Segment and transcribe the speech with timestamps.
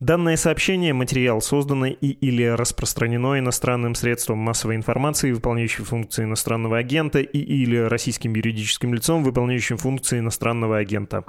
[0.00, 7.18] Данное сообщение– материал, созданный и или распространено иностранным средством массовой информации, выполняющим функции иностранного агента,
[7.20, 11.22] и или российским юридическим лицом, выполняющим функции иностранного агента.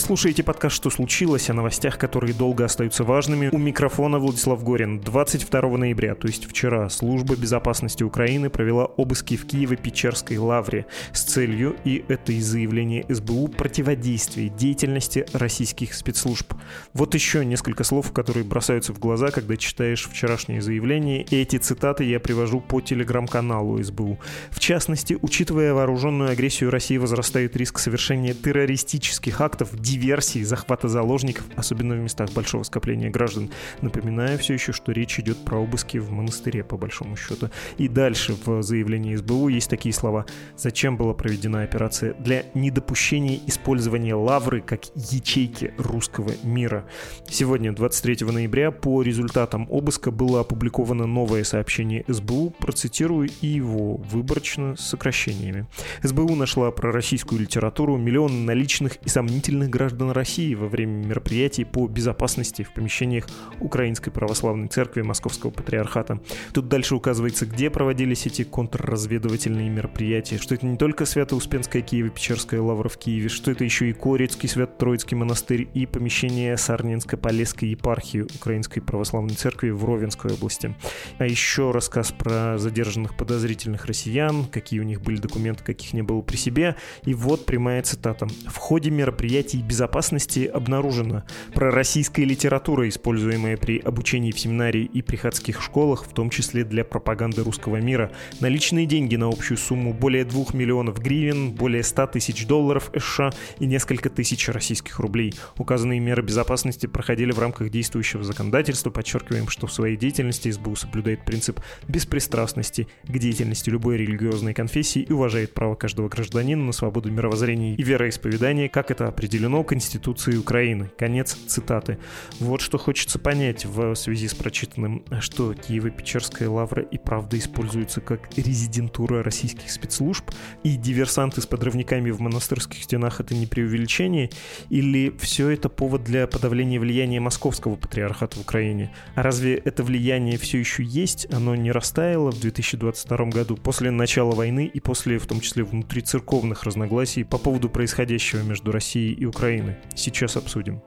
[0.00, 3.50] Слушаете подкаст «Что случилось?» о новостях, которые долго остаются важными.
[3.52, 4.98] У микрофона Владислав Горин.
[5.00, 11.76] 22 ноября, то есть вчера, Служба безопасности Украины провела обыски в Киево-Печерской лавре с целью,
[11.84, 16.54] и это из заявления СБУ, противодействия деятельности российских спецслужб.
[16.94, 22.20] Вот еще несколько слов, которые бросаются в глаза, когда читаешь вчерашнее заявление, эти цитаты я
[22.20, 24.18] привожу по телеграм-каналу СБУ.
[24.50, 31.94] В частности, учитывая вооруженную агрессию России, возрастает риск совершения террористических актов диверсии, захвата заложников, особенно
[31.94, 33.50] в местах большого скопления граждан.
[33.82, 37.50] Напоминаю все еще, что речь идет про обыски в монастыре, по большому счету.
[37.78, 40.26] И дальше в заявлении СБУ есть такие слова.
[40.56, 42.14] Зачем была проведена операция?
[42.14, 46.84] Для недопущения использования лавры как ячейки русского мира.
[47.28, 54.76] Сегодня, 23 ноября, по результатам обыска было опубликовано новое сообщение СБУ, процитирую и его выборочно
[54.76, 55.66] с сокращениями.
[56.02, 61.88] СБУ нашла про российскую литературу миллион наличных и сомнительных граждан России во время мероприятий по
[61.88, 63.26] безопасности в помещениях
[63.60, 66.20] Украинской Православной Церкви Московского Патриархата.
[66.52, 72.90] Тут дальше указывается, где проводились эти контрразведывательные мероприятия, что это не только Свято-Успенская Киево-Печерская лавра
[72.90, 79.34] в Киеве, что это еще и Корецкий Свято-Троицкий монастырь и помещение Сарненско-Полесской епархии Украинской Православной
[79.34, 80.74] Церкви в Ровенской области.
[81.16, 86.20] А еще рассказ про задержанных подозрительных россиян, какие у них были документы, каких не было
[86.20, 86.76] при себе.
[87.04, 88.26] И вот прямая цитата.
[88.46, 91.22] В ходе мероприятий безопасности обнаружено.
[91.54, 97.44] Пророссийская литература, используемая при обучении в семинарии и приходских школах, в том числе для пропаганды
[97.44, 98.10] русского мира.
[98.40, 103.30] Наличные деньги на общую сумму более 2 миллионов гривен, более 100 тысяч долларов США
[103.60, 105.34] и несколько тысяч российских рублей.
[105.56, 108.90] Указанные меры безопасности проходили в рамках действующего законодательства.
[108.90, 115.12] Подчеркиваем, что в своей деятельности СБУ соблюдает принцип беспристрастности к деятельности любой религиозной конфессии и
[115.12, 120.90] уважает право каждого гражданина на свободу мировоззрения и вероисповедания, как это определено определено Конституцией Украины.
[120.98, 121.98] Конец цитаты.
[122.40, 128.28] Вот что хочется понять в связи с прочитанным, что Киево-Печерская лавра и правда используется как
[128.36, 130.30] резидентура российских спецслужб,
[130.64, 134.30] и диверсанты с подрывниками в монастырских стенах это не преувеличение,
[134.70, 138.90] или все это повод для подавления влияния московского патриархата в Украине?
[139.14, 141.26] А разве это влияние все еще есть?
[141.32, 146.64] Оно не растаяло в 2022 году после начала войны и после, в том числе, внутрицерковных
[146.64, 149.76] разногласий по поводу происходящего между Россией и Украины.
[149.96, 150.80] Сейчас обсудим.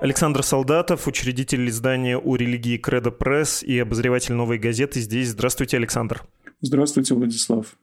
[0.00, 5.28] Александр Солдатов, учредитель издания «У религии Кредо Пресс» и обозреватель «Новой газеты» здесь.
[5.28, 6.22] Здравствуйте, Александр.
[6.60, 7.76] Здравствуйте, Владислав.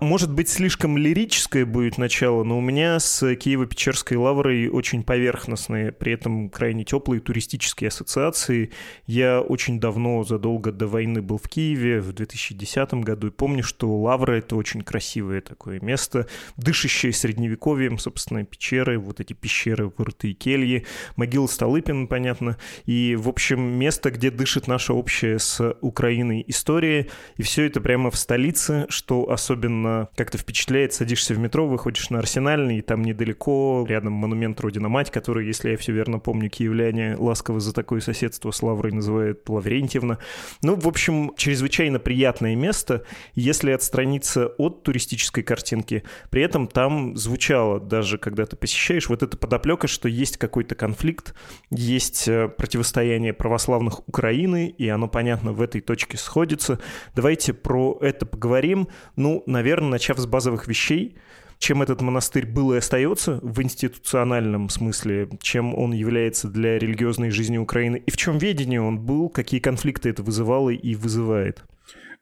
[0.00, 6.12] Может быть, слишком лирическое будет начало, но у меня с Киево-Печерской лаврой очень поверхностные, при
[6.12, 8.72] этом крайне теплые туристические ассоциации.
[9.06, 13.94] Я очень давно, задолго до войны был в Киеве, в 2010 году, и помню, что
[14.00, 20.86] лавра— это очень красивое такое место, дышащее средневековьем, собственно, пещеры, вот эти пещеры, вырытые кельи,
[21.16, 27.42] могила Столыпин, понятно, и, в общем, место, где дышит наша общая с Украиной история, и
[27.42, 30.92] все это прямо в столице, что особенно особенно как-то впечатляет.
[30.92, 35.76] Садишься в метро, выходишь на Арсенальный, и там недалеко, рядом монумент Родина-Мать, который, если я
[35.76, 40.18] все верно помню, киевляне ласково за такое соседство с Лаврой называют Лаврентьевна.
[40.62, 43.04] Ну, в общем, чрезвычайно приятное место,
[43.34, 46.02] если отстраниться от туристической картинки.
[46.30, 51.34] При этом там звучало, даже когда ты посещаешь, вот эта подоплека, что есть какой-то конфликт,
[51.70, 56.80] есть э, противостояние православных Украины, и оно, понятно, в этой точке сходится.
[57.14, 58.88] Давайте про это поговорим.
[59.16, 61.16] Ну, наверное, начав с базовых вещей,
[61.58, 67.58] чем этот монастырь был и остается в институциональном смысле, чем он является для религиозной жизни
[67.58, 71.64] Украины, и в чем ведение он был, какие конфликты это вызывало и вызывает?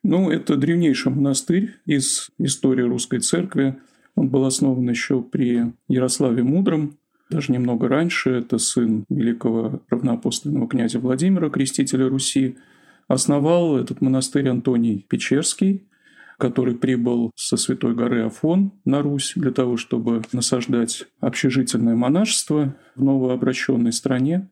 [0.05, 3.77] Ну, это древнейший монастырь из истории русской церкви.
[4.17, 6.99] Он был основан еще при Ярославе Мудром,
[7.31, 8.31] даже немного раньше.
[8.31, 12.57] Это сын великого равноапостольного князя Владимира, крестителя Руси.
[13.09, 15.87] Основал этот монастырь Антоний Печерский,
[16.43, 23.05] который прибыл со Святой горы Афон на Русь для того, чтобы насаждать общежительное монашество в
[23.05, 24.50] новообращенной стране.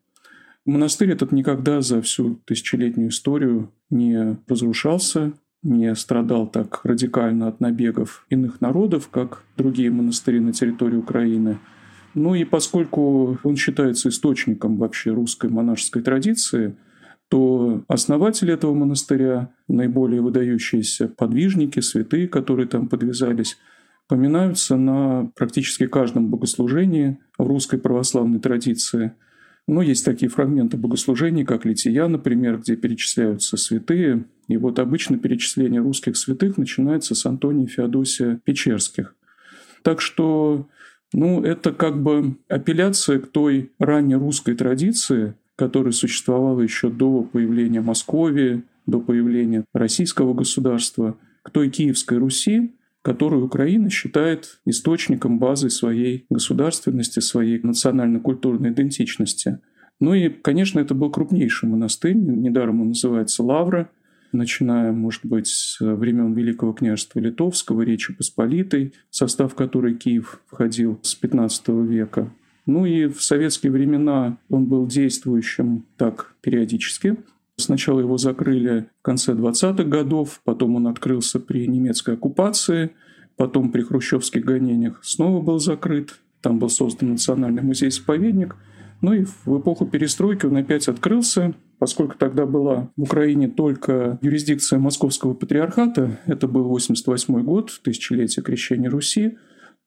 [0.64, 5.32] Монастырь этот никогда за всю тысячелетнюю историю не разрушался.
[5.64, 11.58] не страдал так радикально от набегов иных народов, как другие монастыри на территории Украины.
[12.14, 16.76] Ну и поскольку он считается источником вообще русской монашеской традиции,
[17.30, 23.56] то основатели этого монастыря, наиболее выдающиеся подвижники, святые, которые там подвязались,
[24.08, 29.12] поминаются на практически каждом богослужении в русской православной традиции.
[29.68, 34.24] Но есть такие фрагменты богослужений, как Лития, например, где перечисляются святые.
[34.48, 39.14] И вот обычно перечисление русских святых начинается с Антония Феодосия Печерских.
[39.82, 40.68] Так что
[41.12, 47.82] ну, это как бы апелляция к той ранней русской традиции, которая существовала еще до появления
[47.82, 56.24] Московии, до появления российского государства, к той Киевской Руси, которую Украина считает источником базы своей
[56.30, 59.58] государственности, своей национально-культурной идентичности.
[60.00, 63.90] Ну и, конечно, это был крупнейший монастырь, недаром он называется Лавра,
[64.32, 70.98] начиная, может быть, с времен Великого княжества Литовского, Речи Посполитой, в состав которой Киев входил
[71.02, 72.32] с XV века.
[72.70, 77.17] Ну и в советские времена он был действующим так периодически.
[77.56, 82.93] Сначала его закрыли в конце 20-х годов, потом он открылся при немецкой оккупации,
[83.37, 86.14] потом при хрущевских гонениях снова был закрыт.
[86.43, 88.55] Там был создан Национальный музей-заповедник.
[89.00, 94.78] Ну и в эпоху перестройки он опять открылся, поскольку тогда была в Украине только юрисдикция
[94.78, 99.38] Московского патриархата, это был 88 год, тысячелетие крещения Руси,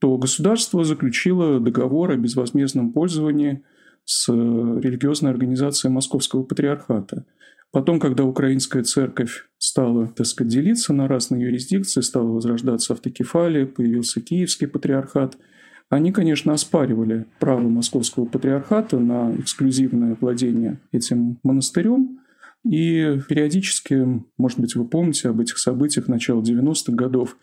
[0.04, 3.64] то государство заключило договор о безвозмездном пользовании
[4.04, 7.26] с религиозной организацией Московского патриархата.
[7.72, 14.20] Потом, когда украинская церковь стала, так сказать, делиться на разные юрисдикции, стала возрождаться автокефалия, появился
[14.20, 15.38] Киевский патриархат,
[15.88, 22.20] они, конечно, оспаривали право Московского патриархата на эксклюзивное владение этим монастырем,
[22.66, 27.38] и периодически, может быть, вы помните об этих событиях начала 90-х годов,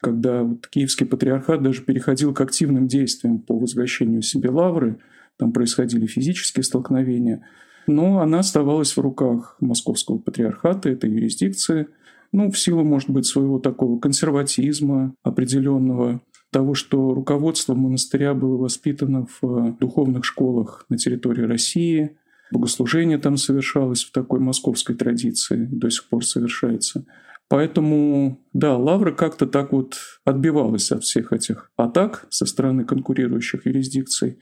[0.00, 4.98] когда вот Киевский патриархат даже переходил к активным действиям по возвращению себе лавры,
[5.38, 7.46] там происходили физические столкновения–
[7.86, 11.88] но она оставалась в руках Московского патриархата, этой юрисдикции,
[12.32, 16.20] ну, в силу, может быть, своего такого консерватизма определенного,
[16.50, 22.16] того, что руководство монастыря было воспитано в духовных школах на территории России,
[22.50, 27.04] богослужение там совершалось в такой московской традиции, до сих пор совершается.
[27.48, 34.38] Поэтому, да, Лавра как-то так вот отбивалась от всех этих атак со стороны конкурирующих юрисдикций.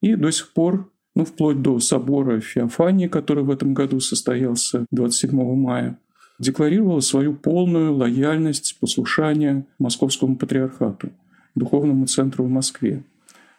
[0.00, 5.56] И до сих пор ну, вплоть до собора Феофании, который в этом году состоялся 27
[5.56, 5.98] мая,
[6.38, 11.10] декларировала свою полную лояльность, послушание Московскому патриархату,
[11.54, 13.02] духовному центру в Москве.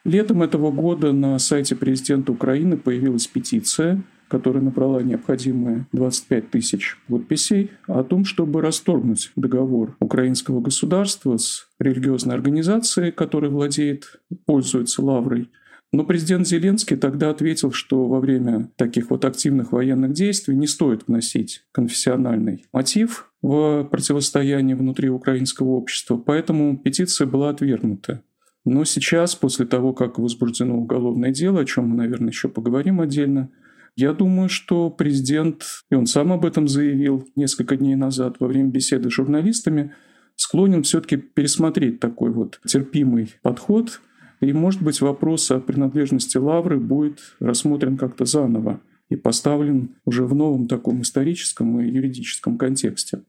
[0.06, 7.72] Летом этого года на сайте президента Украины появилась петиция, которая набрала необходимые 25 тысяч подписей,
[7.88, 15.50] о том, чтобы расторгнуть договор украинского государства с религиозной организацией, которая владеет, пользуется лаврой,
[15.94, 21.08] но президент Зеленский тогда ответил, что во время таких вот активных военных действий не стоит
[21.08, 28.22] вносить конфессиональный мотив в противостояние внутри украинского общества, поэтому петиция была отвергнута.
[28.66, 33.50] Но сейчас, после того, как возбуждено уголовное дело, о чем мы, наверное, еще поговорим отдельно,
[33.98, 38.70] я думаю, что президент, и он сам об этом заявил несколько дней назад во время
[38.70, 39.92] беседы с журналистами,
[40.36, 44.00] склонен все-таки пересмотреть такой вот терпимый подход
[44.40, 50.36] и, может быть, вопрос о принадлежности лавры будет рассмотрен как-то заново и поставлен уже в
[50.36, 53.24] новом таком историческом и юридическом контексте.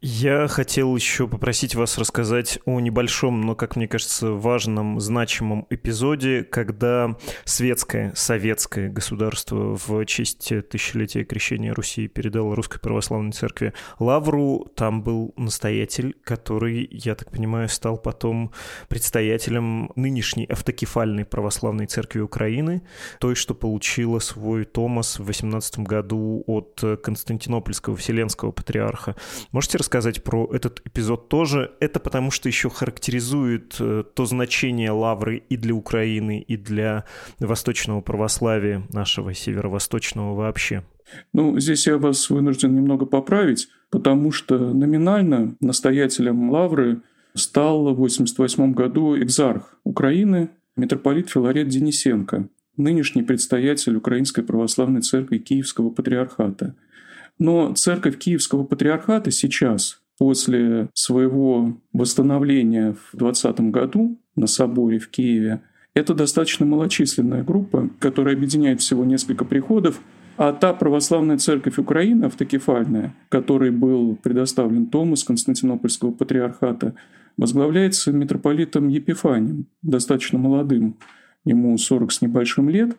[0.00, 6.42] Я хотел еще попросить вас рассказать о небольшом, но, как мне кажется, важном, значимом эпизоде,
[6.42, 14.70] когда светское, советское государство в честь тысячелетия крещения Руси передало Русской Православной Церкви лавру.
[14.74, 18.52] Там был настоятель, который, я так понимаю, стал потом
[18.88, 22.82] предстоятелем нынешней автокефальной Православной Церкви Украины,
[23.18, 29.16] той, что получила свой Томас в 18 году от Константинопольского Вселенского Патриарха.
[29.60, 31.72] Можете рассказать про этот эпизод тоже?
[31.80, 37.04] Это потому что еще характеризует э, то значение лавры и для Украины, и для
[37.40, 40.82] восточного православия нашего, северо-восточного вообще.
[41.34, 47.02] Ну, здесь я вас вынужден немного поправить, потому что номинально настоятелем лавры
[47.34, 52.48] стал в 1988 году экзарх Украины, митрополит Филарет Денисенко,
[52.78, 56.76] нынешний предстоятель Украинской Православной Церкви Киевского Патриархата–
[57.40, 65.62] но церковь Киевского патриархата сейчас, после своего восстановления в 2020 году на соборе в Киеве,
[65.94, 70.00] это достаточно малочисленная группа, которая объединяет всего несколько приходов,
[70.36, 76.94] А та православная церковь Украины, автокефальная, которой был предоставлен Томас Константинопольского патриархата,
[77.36, 80.98] возглавляется митрополитом Епифанием, достаточно молодым,
[81.44, 82.96] ему 40 с небольшим лет,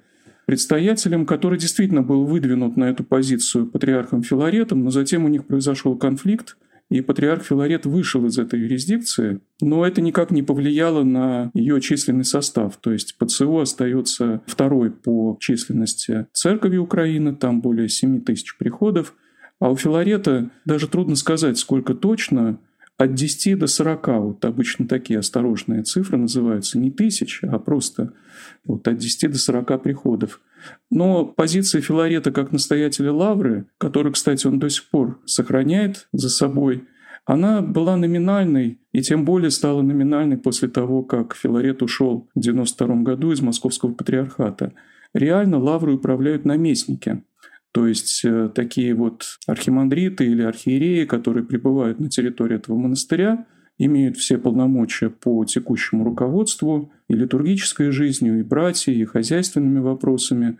[0.51, 5.95] предстоятелем, который действительно был выдвинут на эту позицию патриархом Филаретом, но затем у них произошел
[5.95, 6.57] конфликт,
[6.89, 12.25] и патриарх Филарет вышел из этой юрисдикции, но это никак не повлияло на ее численный
[12.25, 12.75] состав.
[12.81, 19.15] То есть ПЦУ остается второй по численности церкви Украины, там более 7 тысяч приходов,
[19.61, 22.59] а у Филарета даже трудно сказать, сколько точно,
[23.01, 28.13] от 10 до 40, вот обычно такие осторожные цифры называются, не тысяч, а просто
[28.63, 30.39] вот от 10 до 40 приходов.
[30.91, 36.87] Но позиция Филарета как настоятеля Лавры, который, кстати, он до сих пор сохраняет за собой,
[37.25, 42.95] она была номинальной, и тем более стала номинальной после того, как Филарет ушел в 92
[42.97, 44.73] году из Московского патриархата.
[45.13, 47.23] Реально Лаврой управляют наместники.
[47.71, 53.45] То есть э, такие вот архимандриты или архиереи, которые пребывают на территории этого монастыря,
[53.77, 60.57] имеют все полномочия по текущему руководству и литургической жизнью, и братьей, и хозяйственными вопросами.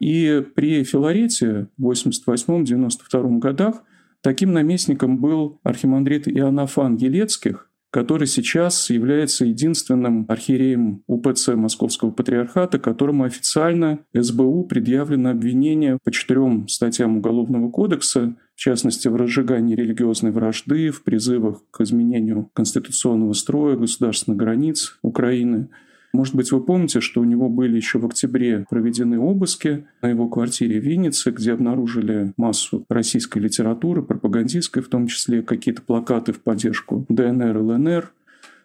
[0.00, 3.82] И при Филарете в 88-92 годах
[4.22, 13.22] таким наместником был архимандрит Иоаннафан Елецких, который сейчас является единственным архиереем УПЦ Московского Патриархата, которому
[13.22, 20.90] официально СБУ предъявлено обвинение по четырем статьям Уголовного кодекса, в частности, в разжигании религиозной вражды,
[20.90, 25.68] в призывах к изменению конституционного строя государственных границ Украины–
[26.14, 30.28] может быть, вы помните, что у него были еще в октябре проведены обыски на его
[30.28, 36.40] квартире в Виннице, где обнаружили массу российской литературы, пропагандистской, в том числе какие-то плакаты в
[36.40, 38.12] поддержку ДНР и ЛНР,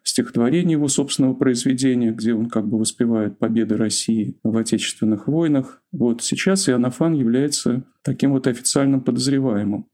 [0.03, 5.81] стихотворение его собственного произведения, где он как бы воспевает победы России в отечественных войнах.
[5.91, 9.87] Вот сейчас Иоаннафан является таким вот официальным подозреваемым.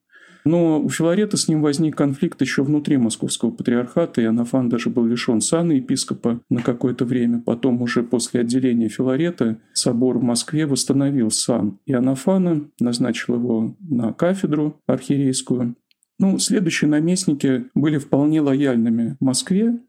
[0.45, 5.05] Но у Филарета с ним возник конфликт еще внутри московского патриархата, и Анафан даже был
[5.05, 7.41] лишен сана епископа на какое-то время.
[7.41, 14.13] Потом уже после отделения Филарета собор в Москве восстановил сан и Анафана, назначил его на
[14.13, 15.75] кафедру архиерейскую.
[16.19, 19.79] Ну, следующие наместники были вполне лояльными Москве.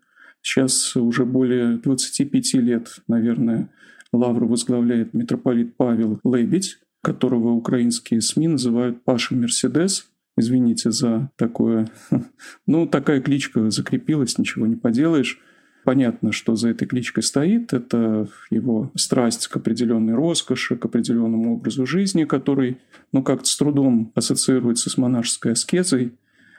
[0.40, 3.70] Сейчас уже более 25 лет, наверное,
[4.10, 10.08] лавру возглавляет митрополит Павел Лебедь, которого украинские СМИ называют Паша Мерседес.
[10.36, 11.88] Извините за такое.
[12.66, 15.40] Ну, такая кличка закрепилась, ничего не поделаешь.
[15.84, 17.72] Понятно, что за этой кличкой стоит.
[17.72, 22.78] Это его страсть к определенной роскоши, к определенному образу жизни, который,
[23.12, 26.12] ну, как-то с трудом ассоциируется с монашеской аскезой.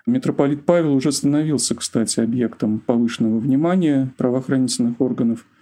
[0.06, 5.46] Митрополит Павел уже становился, кстати, объектом повышенного внимания правоохранительных органов–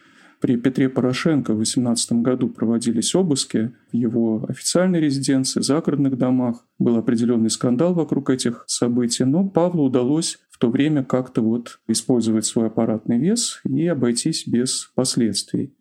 [0.45, 6.63] при Петре Порошенко в 2018 году проводились обыски в его официальной резиденции, загородных домах.
[6.77, 12.45] Был определенный скандал вокруг этих событий, но Павлу удалось в то время как-то вот использовать
[12.45, 15.73] свой аппаратный вес и обойтись без последствий.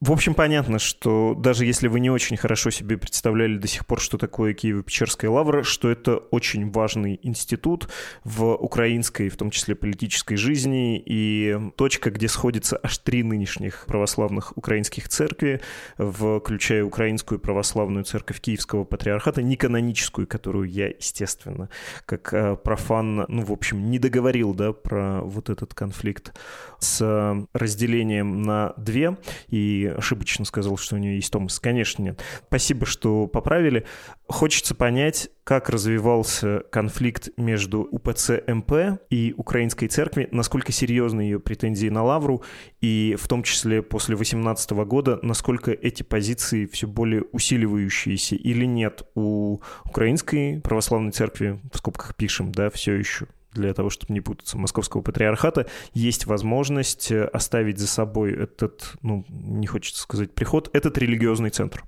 [0.00, 4.00] В общем, понятно, что даже если вы не очень хорошо себе представляли до сих пор,
[4.00, 7.88] что такое Киево-Печерская лавра, что это очень важный институт
[8.24, 14.56] в украинской, в том числе политической жизни, и точка, где сходятся аж три нынешних православных
[14.56, 15.60] украинских церкви,
[15.96, 21.68] включая Украинскую православную церковь Киевского патриархата, не каноническую, которую я, естественно,
[22.06, 26.34] как э, профан, ну, в общем, не договорил, да, про вот этот конфликт
[26.78, 29.16] с разделением на две
[29.52, 31.60] и ошибочно сказал, что у нее есть Томас.
[31.60, 32.24] Конечно, нет.
[32.46, 33.84] Спасибо, что поправили.
[34.26, 41.88] Хочется понять, как развивался конфликт между УПЦ МП и Украинской церкви, насколько серьезны ее претензии
[41.88, 42.42] на Лавру,
[42.80, 49.02] и в том числе после 2018 года, насколько эти позиции все более усиливающиеся или нет
[49.14, 54.58] у Украинской православной церкви, в скобках пишем, да, все еще для того, чтобы не путаться,
[54.58, 60.98] московского патриархата, есть возможность э, оставить за собой этот, ну, не хочется сказать приход, этот
[60.98, 61.84] религиозный центр?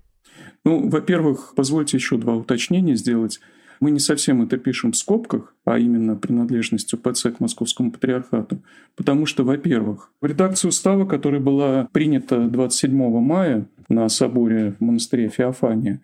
[0.64, 3.40] Ну, во-первых, позвольте еще два уточнения сделать.
[3.80, 8.62] Мы не совсем это пишем в скобках, а именно принадлежностью ПЦ к Московскому патриархату.
[8.97, 15.28] Потому что, во-первых, в редакции устава, которая была принята 27 мая на соборе в монастыре
[15.28, 16.00] Феофания,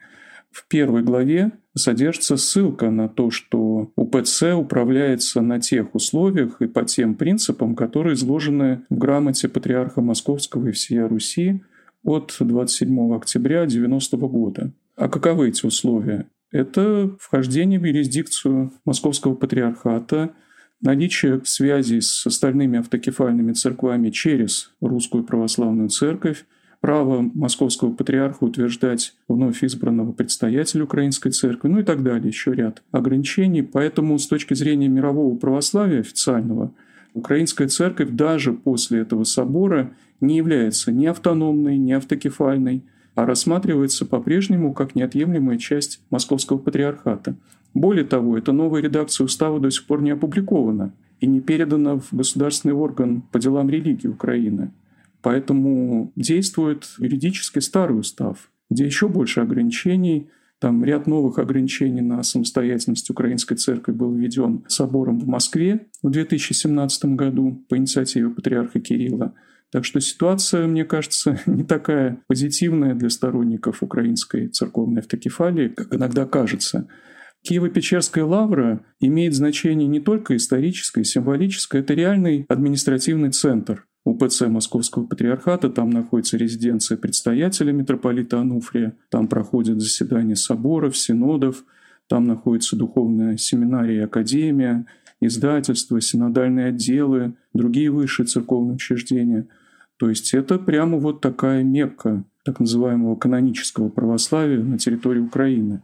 [0.50, 6.84] в первой главе содержится ссылка на то, что УПЦ управляется на тех условиях и по
[6.84, 11.62] тем принципам, которые изложены в грамоте Патриарха Московского и всея Руси
[12.02, 14.72] от 27 октября 90 года.
[14.96, 16.26] А каковы эти условия?
[16.50, 20.34] Это вхождение в юрисдикцию Московского Патриархата,
[20.80, 26.44] наличие связи с остальными автокефальными церквами через Русскую Православную Церковь,
[26.80, 32.82] право московского патриарха утверждать вновь избранного предстоятеля Украинской церкви, ну и так далее, еще ряд
[32.90, 33.62] ограничений.
[33.62, 36.72] Поэтому с точки зрения мирового православия официального,
[37.12, 42.82] Украинская церковь даже после этого собора не является ни автономной, ни автокефальной,
[43.14, 47.34] а рассматривается по-прежнему как неотъемлемая часть Московского патриархата.
[47.74, 52.08] Более того, эта новая редакция устава до сих пор не опубликована и не передана в
[52.12, 54.70] государственный орган по делам религии Украины.
[55.22, 63.08] Поэтому действует юридически старый устав, где еще больше ограничений, там ряд новых ограничений на самостоятельность
[63.08, 69.34] Украинской Церкви был введен собором в Москве в 2017 году по инициативе патриарха Кирилла.
[69.72, 76.26] Так что ситуация, мне кажется, не такая позитивная для сторонников украинской церковной автокефалии, как иногда
[76.26, 76.88] кажется.
[77.48, 85.70] Киево-Печерская лавра имеет значение не только историческое, символическое, это реальный административный центр УПЦ Московского Патриархата.
[85.70, 91.64] Там находится резиденция предстоятеля митрополита Ануфрия, там проходят заседания соборов, синодов,
[92.08, 94.86] там находится духовная семинария и академия,
[95.20, 99.46] издательства, синодальные отделы, другие высшие церковные учреждения.
[99.96, 105.82] То есть это прямо вот такая мекка так называемого канонического православия на территории Украины.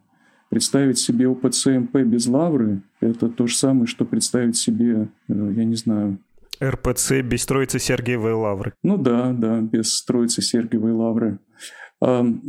[0.49, 5.65] Представить себе УПЦ МП без лавры– это то же самое, что представить себе, э, я
[5.65, 6.19] не знаю,
[6.63, 8.75] РПЦ без Троицы Сергиевой Лавры.
[8.83, 11.39] Ну да, да, без Троицы Сергиевой Лавры.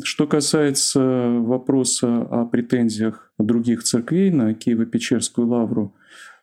[0.03, 0.99] Что касается
[1.39, 5.93] вопроса о претензиях других церквей на Киево-Печерскую лавру,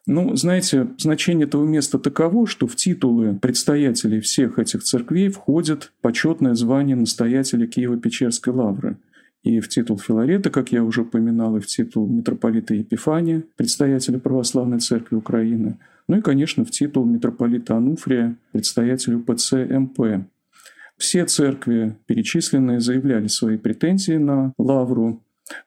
[0.06, 6.54] ну, знаете, значение этого места таково, что в титулы предстоятелей всех этих церквей входит почетное
[6.54, 8.98] звание настоятеля Киево-Печерской лавры.
[9.42, 14.78] И в титул Филарета, как я уже упоминал, и в титул митрополита Епифания, предстоятеля Православной
[14.78, 20.26] Церкви Украины, ну и, конечно, в титул митрополита Ануфрия, предстоятелю ПЦ МП.
[20.96, 25.24] Все церкви, перечисленные, заявляли свои претензии на лавру,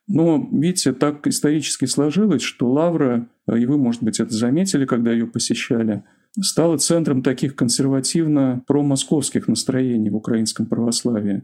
[0.08, 5.27] но, видите, так исторически сложилось, что Лавра, и вы, может быть, это заметили, когда ее
[5.27, 6.03] посещали,
[6.39, 11.44] стала центром таких консервативно-промосковских настроений в украинском православии.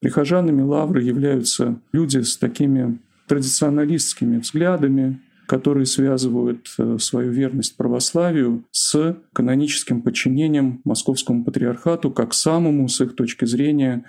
[0.00, 9.16] Прихожанами Лавры являются люди с такими традиционалистскими взглядами, которые связывают э, свою верность православию с
[9.32, 14.04] каноническим подчинением московскому патриархату как самому, с их точки зрения,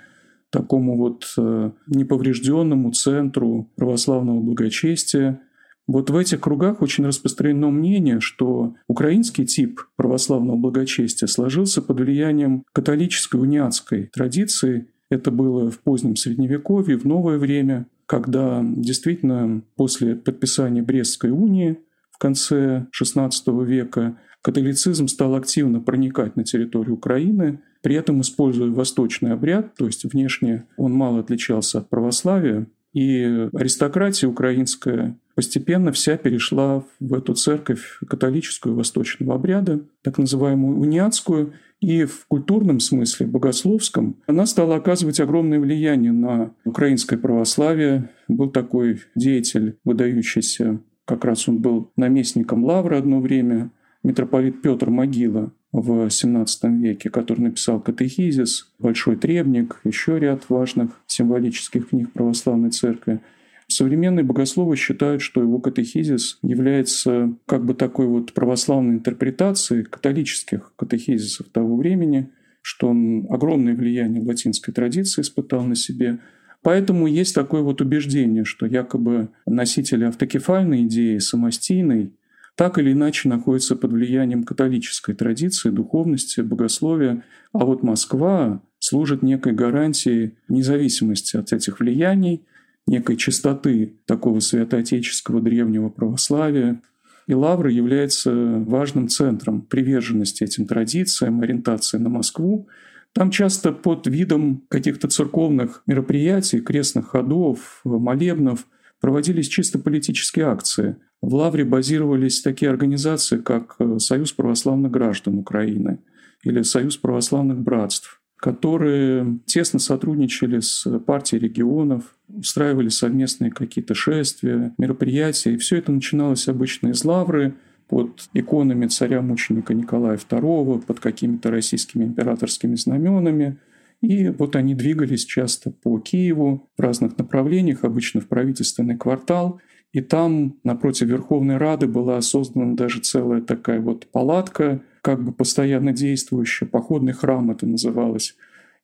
[0.50, 5.40] такому вот э, неповрежденному центру православного благочестия.
[5.86, 12.64] Вот в этих кругах очень распространено мнение, что украинский тип православного благочестия сложился под влиянием
[12.72, 14.88] католической униатской традиции.
[15.10, 21.78] Это было в позднем Средневековье, в новое время, когда действительно после подписания Брестской унии
[22.10, 23.30] в конце XVI
[23.64, 30.04] века католицизм стал активно проникать на территорию Украины, при этом используя восточный обряд, то есть
[30.04, 38.00] внешне он мало отличался от православия, и аристократия украинская постепенно вся перешла в эту церковь
[38.08, 45.60] католическую восточного обряда, так называемую униатскую, и в культурном смысле, богословском, она стала оказывать огромное
[45.60, 48.10] влияние на украинское православие.
[48.26, 53.70] Был такой деятель, выдающийся, как раз он был наместником Лавры одно время,
[54.02, 56.46] митрополит Петр Могила в XVII
[56.78, 63.20] веке, который написал «Катехизис», «Большой требник», еще ряд важных символических книг православной церкви.
[63.70, 71.48] Современные богословы считают, что его катехизис является как бы такой вот православной интерпретацией католических катехизисов
[71.48, 72.30] того времени,
[72.62, 76.18] что он огромное влияние латинской традиции испытал на себе.
[76.62, 82.14] Поэтому есть такое вот убеждение, что якобы носители автокефальной идеи, самостийной,
[82.56, 89.52] так или иначе находится под влиянием католической традиции, духовности, богословия, а вот Москва служит некой
[89.52, 92.44] гарантией независимости от этих влияний,
[92.88, 96.82] некой чистоты такого святоотеческого древнего православия.
[97.26, 102.68] И Лавра является важным центром приверженности этим традициям, ориентации на Москву.
[103.12, 108.66] Там часто под видом каких-то церковных мероприятий, крестных ходов, молебнов
[109.00, 115.98] проводились чисто политические акции– в Лавре базировались такие организации, как Союз православных граждан Украины
[116.44, 125.54] или Союз православных братств, которые тесно сотрудничали с партией регионов, устраивали совместные какие-то шествия, мероприятия.
[125.54, 127.54] И все это начиналось обычно из Лавры,
[127.88, 133.56] под иконами царя-мученика Николая II, под какими-то российскими императорскими знаменами.
[134.02, 139.60] И вот они двигались часто по Киеву в разных направлениях, обычно в правительственный квартал–
[139.92, 145.92] и там напротив Верховной Рады была создана даже целая такая вот палатка, как бы постоянно
[145.92, 148.36] действующая, походный храм это называлось.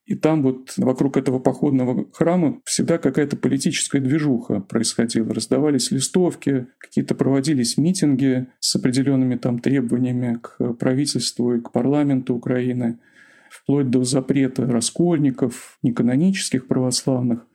[0.07, 5.33] И там вот вокруг этого походного храма всегда какая-то политическая движуха происходила.
[5.33, 12.99] Раздавались листовки, какие-то проводились митинги с определенными там требованиями к правительству и к парламенту Украины,
[13.51, 17.47] вплоть до запрета раскольников, неканонических православных.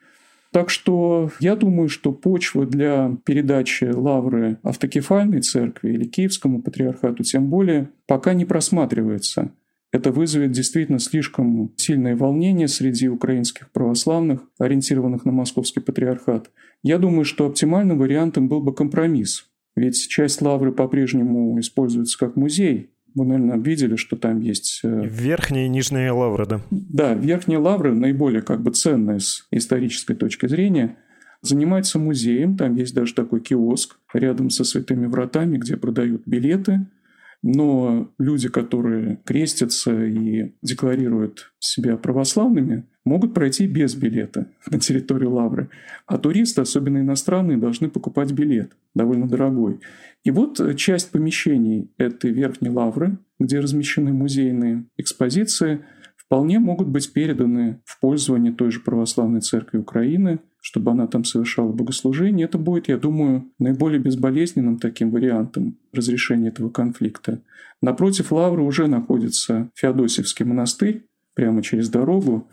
[0.51, 7.49] Так что я думаю, что почва для передачи лавры автокефальной церкви или Киевскому патриархату тем
[7.49, 9.51] более пока не просматривается.
[9.91, 16.51] Это вызовет действительно слишком сильное волнение среди украинских православных, ориентированных на московский патриархат.
[16.83, 19.45] Я думаю, что оптимальным вариантом был бы компромисс.
[19.75, 24.81] Ведь часть лавры по-прежнему используется как музей, вы, наверное, видели, что там есть...
[24.83, 26.61] Э, верхняя и нижняя лавра, да?
[26.71, 30.97] Да, верхняя лавра наиболее как бы ценная с исторической точки зрения.
[31.41, 36.87] Занимается музеем, там есть даже такой киоск рядом со святыми вратами, где продают билеты–
[37.41, 45.69] но люди, которые крестятся и декларируют себя православными, могут пройти без билета на территорию Лавры.
[46.05, 49.79] А туристы, особенно иностранные, должны покупать билет, довольно дорогой.
[50.23, 55.81] И вот часть помещений этой верхней Лавры, где размещены музейные экспозиции,
[56.15, 61.71] вполне могут быть переданы в пользование той же Православной Церкви Украины– чтобы она там совершала
[61.71, 67.41] богослужение, это будет, я думаю, наиболее безболезненным таким вариантом разрешения этого конфликта.
[67.81, 72.49] Напротив Лавры уже находится Феодосевский монастырь, прямо через дорогу,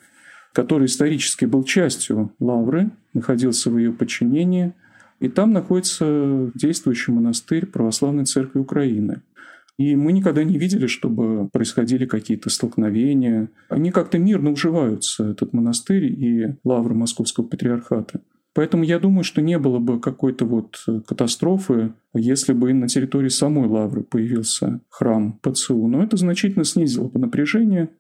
[0.56, 4.72] который исторически был частью Лавры, находился в ее подчинении,
[5.20, 9.20] и там находится действующий монастырь Православной Церкви Украины–
[9.78, 13.50] и мы никогда не видели, чтобы происходили какие-то столкновения.
[13.68, 18.22] Они как-то мирно уживаются, этот монастырь и лавры Московского патриархата.
[18.54, 23.68] Поэтому я думаю, что не было бы какой-то вот катастрофы, если бы на территории самой
[23.68, 25.86] Лавры появился храм ПЦУ.
[25.88, 27.90] Но это значительно снизило бы напряжение,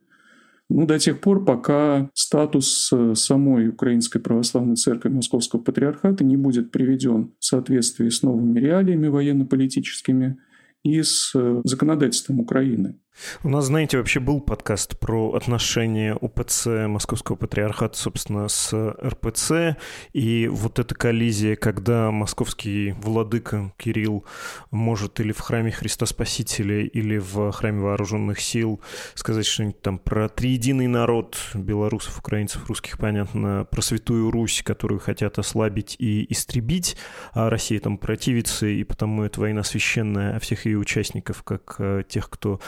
[0.68, 7.32] ну, до тех пор, пока статус самой Украинской Православной Церкви Московского Патриархата не будет приведен
[7.38, 10.36] в соответствии с новыми реалиями военно-политическими
[10.82, 12.98] и с э, законодательством Украины.
[13.42, 19.76] У нас, знаете, вообще был подкаст про отношения УПЦ Московского Патриархата, собственно, с РПЦ,
[20.12, 24.24] и вот эта коллизия, когда московский владыка Кирилл
[24.70, 28.80] может или в храме Христа Спасителя, или в храме Вооруженных Сил
[29.14, 35.38] сказать что-нибудь там про триединый народ белорусов, украинцев, русских, понятно, про Святую Русь, которую хотят
[35.38, 36.96] ослабить и истребить,
[37.32, 42.02] а Россия там противится, и потому это война священная, а всех ее участников, как э,
[42.08, 42.60] тех, кто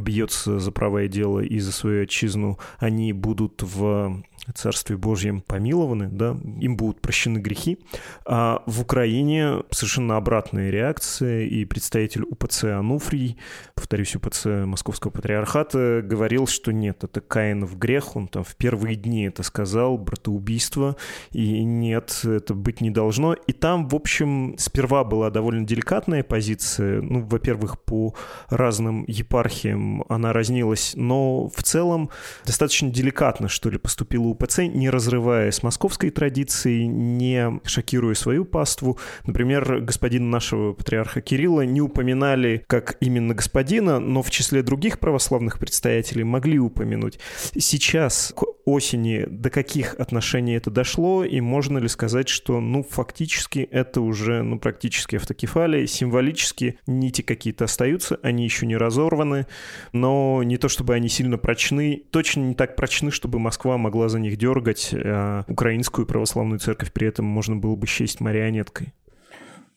[0.00, 6.36] бьется за правое дело и за свою отчизну, они будут в Царстве Божьем помилованы, да,
[6.60, 7.78] им будут прощены грехи.
[8.26, 13.38] А в Украине совершенно обратная реакция, и представитель УПЦ Ануфрий,
[13.74, 19.24] повторюсь, УПЦ Московского Патриархата, говорил, что нет, это Каинов грех, он там в первые дни
[19.24, 20.96] это сказал, братоубийство,
[21.30, 23.34] и нет, это быть не должно.
[23.34, 28.14] И там, в общем, сперва была довольно деликатная позиция, ну, во-первых, по
[28.48, 32.10] разным епархиям она разнилась, но в целом
[32.44, 38.98] достаточно деликатно, что ли, поступила УПЦ, не разрывая с московской традицией, не шокируя свою паству.
[39.24, 45.58] Например, господина нашего патриарха Кирилла не упоминали как именно господина, но в числе других православных
[45.58, 47.18] предстоятелей могли упомянуть.
[47.56, 53.68] Сейчас, к осени, до каких отношений это дошло, и можно ли сказать, что, ну, фактически
[53.70, 59.46] это уже, ну, практически автокефалия, символически нити какие-то остаются, они еще не разорваны,
[59.92, 64.18] но не то чтобы они сильно прочны, точно не так прочны, чтобы Москва могла за
[64.24, 68.92] них дергать, а украинскую православную церковь при этом можно было бы счесть марионеткой.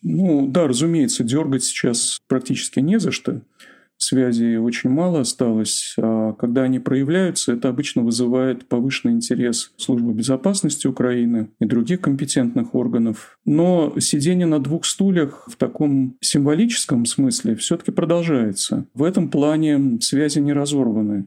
[0.02, 3.42] Ну да, разумеется, дергать сейчас практически не за что.
[4.00, 5.96] Связи очень мало осталось.
[6.00, 12.76] А когда они проявляются, это обычно вызывает повышенный интерес службы безопасности Украины и других компетентных
[12.76, 13.40] органов.
[13.44, 18.86] Но сидение на двух стульях в таком символическом смысле все-таки продолжается.
[18.94, 21.26] В этом плане связи не разорваны.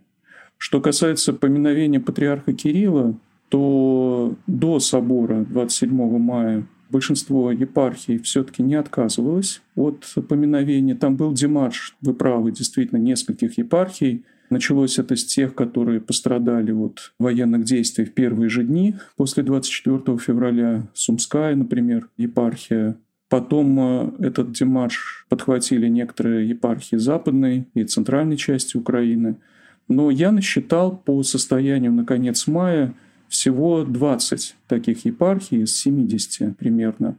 [0.62, 3.18] Что касается поминовения патриарха Кирилла,
[3.48, 10.94] то до собора 27 мая большинство епархий все-таки не отказывалось от поминовения.
[10.94, 14.26] Там был демарш, вы правы, действительно, нескольких епархий.
[14.50, 20.18] Началось это с тех, которые пострадали от военных действий в первые же дни после 24
[20.18, 20.86] февраля.
[20.92, 22.98] Сумская, например, епархия.
[23.30, 29.36] Потом э, этот демарш подхватили некоторые епархии западной и центральной части Украины–
[29.90, 32.94] но я насчитал по состоянию на конец мая
[33.28, 37.16] всего 20 таких епархий из 70 примерно,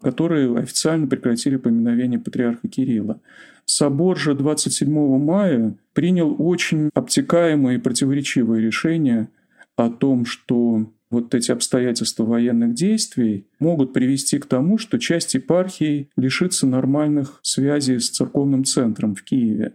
[0.00, 3.20] которые официально прекратили поминовение патриарха Кирилла.
[3.66, 9.28] Собор же 27 мая принял очень обтекаемое и противоречивое решение
[9.76, 16.08] о том, что вот эти обстоятельства военных действий могут привести к тому, что часть епархий
[16.16, 19.74] лишится нормальных связей с церковным центром в Киеве.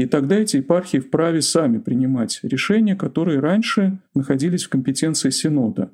[0.00, 5.90] И тогда эти епархии вправе сами принимать решения, которые раньше находились в компетенции Синода.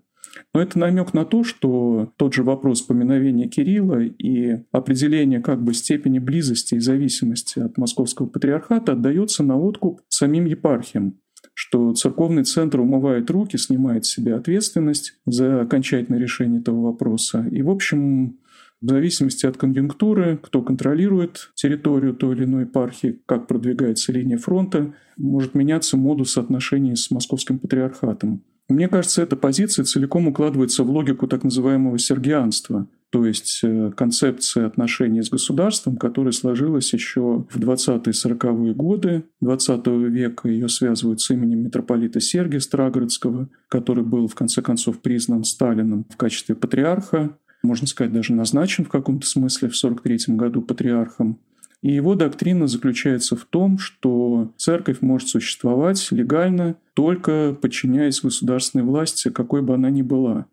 [0.55, 5.75] Но это намек на то, что тот же вопрос поминовения Кирилла и определение как бы
[5.75, 11.19] степени близости и зависимости от московского патриархата отдается на откуп самим епархиям
[11.59, 17.47] что церковный центр умывает руки, снимает с себя ответственность за окончательное решение этого вопроса.
[17.51, 18.39] И, в общем,
[18.81, 24.95] в зависимости от конъюнктуры, кто контролирует территорию той или иной епархии, как продвигается линия фронта,
[25.17, 28.43] может меняться модус отношений с московским патриархатом.
[28.69, 34.65] Мне кажется, эта позиция целиком укладывается в логику так называемого сергианства, то есть э, концепции
[34.65, 40.49] отношений с государством, которая сложилась еще в 20-40-е годы 20 века.
[40.49, 46.17] Ее связывают с именем митрополита Сергия Страгородского, который был в конце концов признан Сталином в
[46.17, 51.39] качестве патриарха, можно сказать, даже назначен в каком-то смысле в 1943 году патриархом.
[51.83, 59.31] И его доктрина заключается в том, что церковь может существовать легально, только подчиняясь государственной власти,
[59.31, 60.47] какой бы она ни была.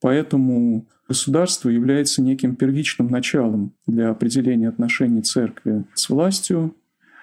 [0.00, 6.74] Поэтому государство является неким первичным началом для определения отношений церкви с властью,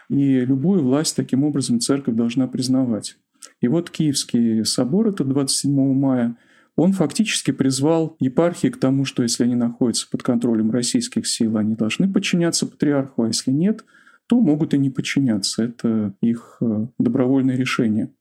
[0.10, 3.18] и любую власть таким образом церковь должна признавать.
[3.60, 6.38] И вот Киевский собор, это 27 мая,
[6.76, 11.76] он фактически призвал епархии к тому, что если они находятся под контролем российских сил, они
[11.76, 13.84] должны подчиняться патриарху, а если нет,
[14.28, 15.64] то могут и не подчиняться.
[15.64, 18.12] Это их э, добровольное решение.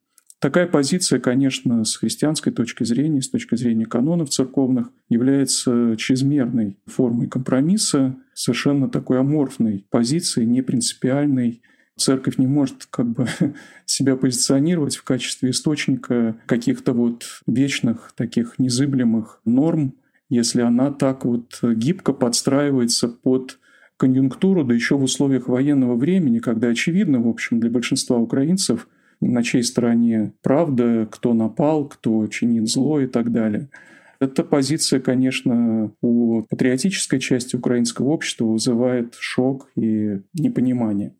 [0.40, 7.28] Такая позиция, конечно, с христианской точки зрения, с точки зрения канонов церковных, является чрезмерной формой
[7.28, 11.60] компромисса, совершенно такой аморфной позицией, непринципиальной,
[12.00, 13.26] церковь не может как бы
[13.86, 19.94] себя позиционировать в качестве источника каких-то вот вечных таких незыблемых норм,
[20.28, 23.58] если она так вот гибко подстраивается под
[23.96, 28.88] конъюнктуру, да еще в условиях военного времени, когда очевидно, в общем, для большинства украинцев,
[29.20, 33.68] на чьей стороне правда, кто напал, кто чинит зло и так далее.
[34.18, 41.14] Эта позиция, конечно, у патриотической части украинского общества вызывает шок и непонимание.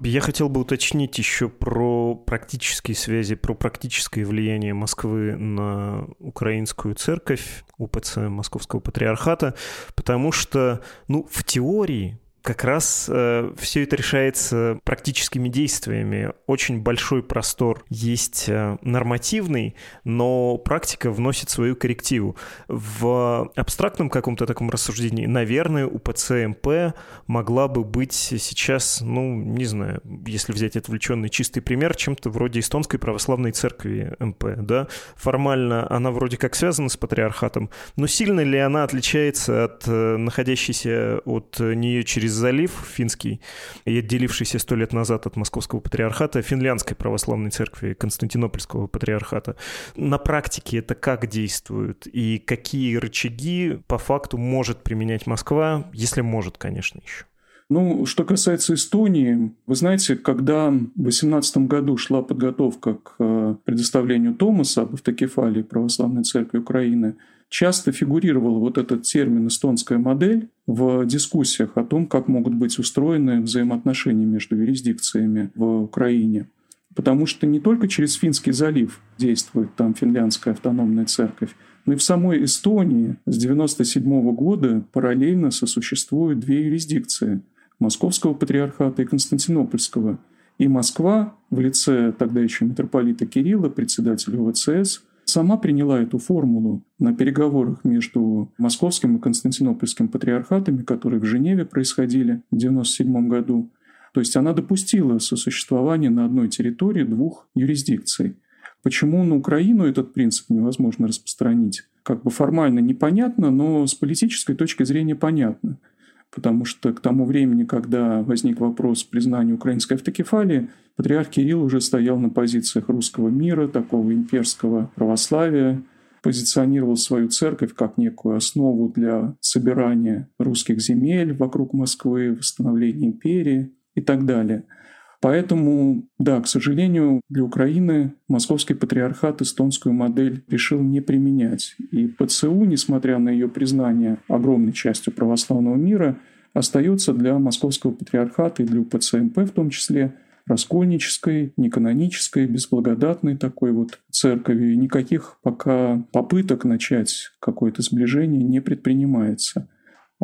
[0.00, 7.64] Я хотел бы уточнить еще про практические связи, про практическое влияние Москвы на украинскую церковь,
[7.78, 9.54] УПЦ Московского Патриархата,
[9.94, 16.32] потому что, ну, в теории как раз э, все это решается практическими действиями.
[16.46, 22.36] Очень большой простор есть э, нормативный, но практика вносит свою коррективу.
[22.68, 26.94] В абстрактном каком-то таком рассуждении, наверное, у ПЦМП
[27.26, 32.98] могла бы быть сейчас, ну, не знаю, если взять отвлеченный чистый пример, чем-то вроде эстонской
[32.98, 34.88] православной церкви МП, да?
[35.14, 41.20] Формально она вроде как связана с патриархатом, но сильно ли она отличается от э, находящейся
[41.24, 43.40] от нее через через залив финский
[43.84, 49.56] и отделившийся сто лет назад от Московского патриархата Финляндской православной церкви Константинопольского патриархата.
[49.96, 56.58] На практике это как действует и какие рычаги по факту может применять Москва, если может,
[56.58, 57.24] конечно, еще?
[57.68, 64.34] Ну, что касается Эстонии, вы знаете, когда в 2018 году шла подготовка к э, предоставлению
[64.34, 67.14] Томаса об автокефалии Православной Церкви Украины,
[67.52, 73.42] часто фигурировал вот этот термин «эстонская модель» в дискуссиях о том, как могут быть устроены
[73.42, 76.46] взаимоотношения между юрисдикциями в Украине.
[76.94, 81.50] Потому что не только через Финский залив действует там финляндская автономная церковь,
[81.84, 87.42] но и в самой Эстонии с 1997 года параллельно сосуществуют две юрисдикции–
[87.78, 90.18] Московского патриархата и Константинопольского.
[90.56, 97.14] И Москва в лице тогда еще митрополита Кирилла, председателя ОВЦС– сама приняла эту формулу на
[97.14, 103.70] переговорах между Московским и Константинопольским патриархатами, которые в Женеве происходили в 1997 году.
[104.12, 108.36] То есть она допустила сосуществование на одной территории двух юрисдикций.
[108.82, 111.84] Почему на Украину этот принцип невозможно распространить?
[112.02, 115.78] Как бы формально непонятно, но с политической точки зрения понятно–
[116.34, 122.18] потому что к тому времени, когда возник вопрос признания украинской автокефалии, патриарх Кирилл уже стоял
[122.18, 125.82] на позициях русского мира, такого имперского православия,
[126.22, 134.00] позиционировал свою церковь как некую основу для собирания русских земель вокруг Москвы, восстановления империи и
[134.00, 134.64] так далее–
[135.22, 141.76] Поэтому, да, к сожалению, для Украины московский патриархат эстонскую модель решил не применять.
[141.92, 146.18] И ПЦУ, несмотря на ее признание огромной частью православного мира,
[146.54, 150.12] остается для московского патриархата и для УПЦ МП в том числе
[150.46, 154.76] раскольнической, неканонической, безблагодатной такой вот церковью.
[154.76, 159.68] никаких пока попыток начать какое-то сближение не предпринимается.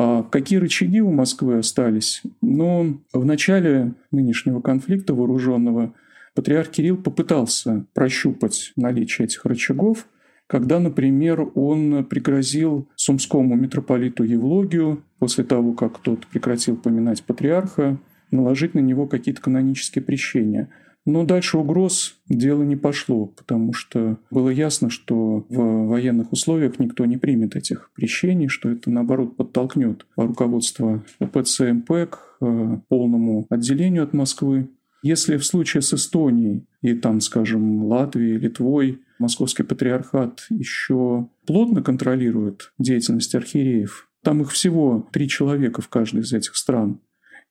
[0.00, 2.22] А какие рычаги у Москвы остались?
[2.40, 5.92] Ну, в начале нынешнего конфликта вооруженного
[6.37, 10.06] патриарх Кирилл попытался прощупать наличие этих рычагов,
[10.46, 17.98] когда, например, он пригрозил сумскому митрополиту Евлогию после того, как тот прекратил поминать патриарха,
[18.30, 20.68] наложить на него какие-то канонические прещения.
[21.09, 27.07] Но дальше угроз дело не пошло, потому что было ясно, что в военных условиях никто
[27.07, 34.03] не примет этих прещений, что это, наоборот, подтолкнет руководство УПЦ МП к э, полному отделению
[34.03, 34.68] от Москвы.
[35.03, 42.75] Если в случае с Эстонией и там, скажем, Латвией, Литвой, Московский патриархат еще плотно контролирует
[42.79, 47.01] деятельность архиереев, там их всего три человека в каждой из этих стран.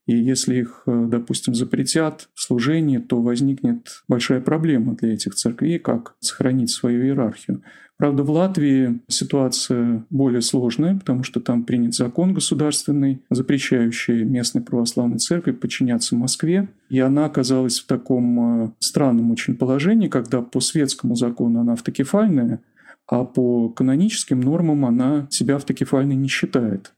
[0.07, 5.79] И если их, э, допустим, запретят в служении, то возникнет большая проблема для этих церквей,
[5.79, 7.61] как сохранить свою иерархию.
[7.97, 15.17] Правда, в Латвии ситуация более сложная, потому что там принят закон государственный, запрещающий местной православной
[15.17, 16.69] церкви подчиняться Москве.
[16.89, 22.61] И она оказалась в таком э, странном очень положении, когда по светскому закону она автокефальная,
[23.07, 26.93] а по каноническим нормам она себя автокефальной не считает.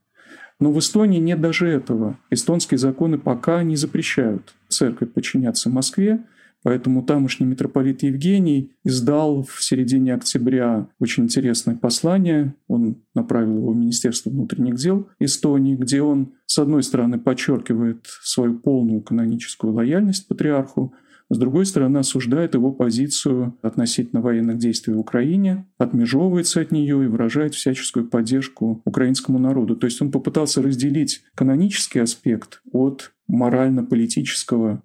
[0.60, 2.18] Но в Эстонии нет даже этого.
[2.30, 6.24] Эстонские законы пока не запрещают церкви подчиняться Москве,
[6.62, 12.54] Поэтому тамошний митрополит Евгений издал в середине октября очень интересное послание.
[12.68, 18.60] Он направил его в Министерство внутренних дел Эстонии, где он, с одной стороны, подчеркивает свою
[18.60, 20.94] полную каноническую лояльность патриарху,
[21.30, 27.08] с другой стороны, осуждает его позицию относительно военных действий в Украине, отмежевывается от нее и
[27.08, 29.76] выражает всяческую поддержку украинскому народу.
[29.76, 34.82] То есть он попытался разделить канонический аспект от морально-политического.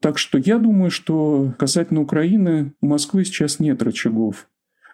[0.00, 4.48] Так что я думаю, что касательно Украины у Москвы сейчас нет рычагов.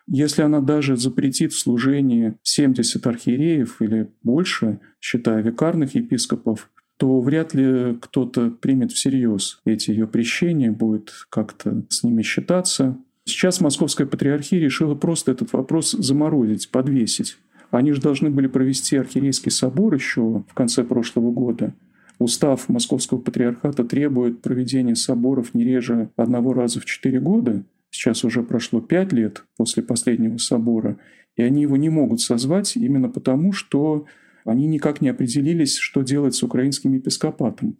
[0.06, 6.68] Если она даже запретит в служении 70 архиереев или больше, считая викарных епископов,
[7.00, 12.98] то вряд ли кто-то примет всерьез эти ее прещения, будет как-то с ними считаться.
[13.24, 17.38] Сейчас Московская патриархия решила просто этот вопрос заморозить, подвесить.
[17.70, 21.72] Они же должны были провести архиерейский собор еще в конце прошлого года.
[22.18, 27.64] Устав Московского патриархата требует проведения соборов не реже одного раза в четыре года.
[27.88, 30.98] Сейчас уже прошло пять лет после последнего собора,
[31.36, 34.04] и они его не могут созвать именно потому, что
[34.44, 37.76] они никак не определились, что делать с украинским епископатом.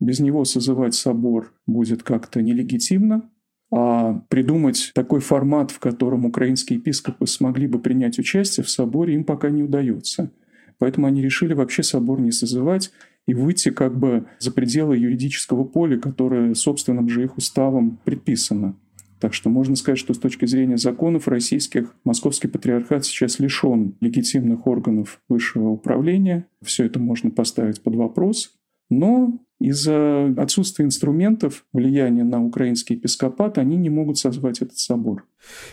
[0.00, 3.30] Без него созывать собор будет как-то нелегитимно,
[3.72, 9.24] а придумать такой формат, в котором украинские епископы смогли бы принять участие в соборе, им
[9.24, 10.30] пока не удается.
[10.78, 12.90] Поэтому они решили вообще собор не созывать
[13.26, 18.76] и выйти как бы за пределы юридического поля, которое собственным же их уставом предписано.
[19.22, 24.66] Так что можно сказать, что с точки зрения законов российских Московский патриархат сейчас лишен легитимных
[24.66, 26.48] органов высшего управления.
[26.60, 28.52] Все это можно поставить под вопрос.
[28.92, 35.24] Но из-за отсутствия инструментов влияния на украинский епископат они не могут созвать этот собор.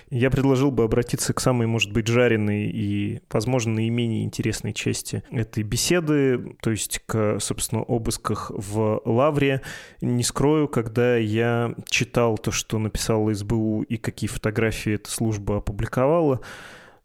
[0.10, 5.64] Я предложил бы обратиться к самой, может быть, жареной и, возможно, наименее интересной части этой
[5.64, 9.64] беседы, то есть к, собственно, обысках в Лавре.
[10.00, 16.40] Не скрою, когда я читал то, что написала СБУ и какие фотографии эта служба опубликовала,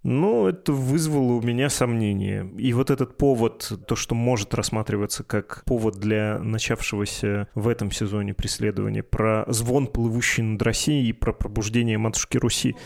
[0.04, 2.48] ну, это вызвало у меня сомнения.
[2.58, 8.34] И вот этот повод, то, что может рассматриваться как повод для начавшегося в этом сезоне
[8.34, 12.76] преследования про звон, плывущий над Россией, и про пробуждение матушки Руси.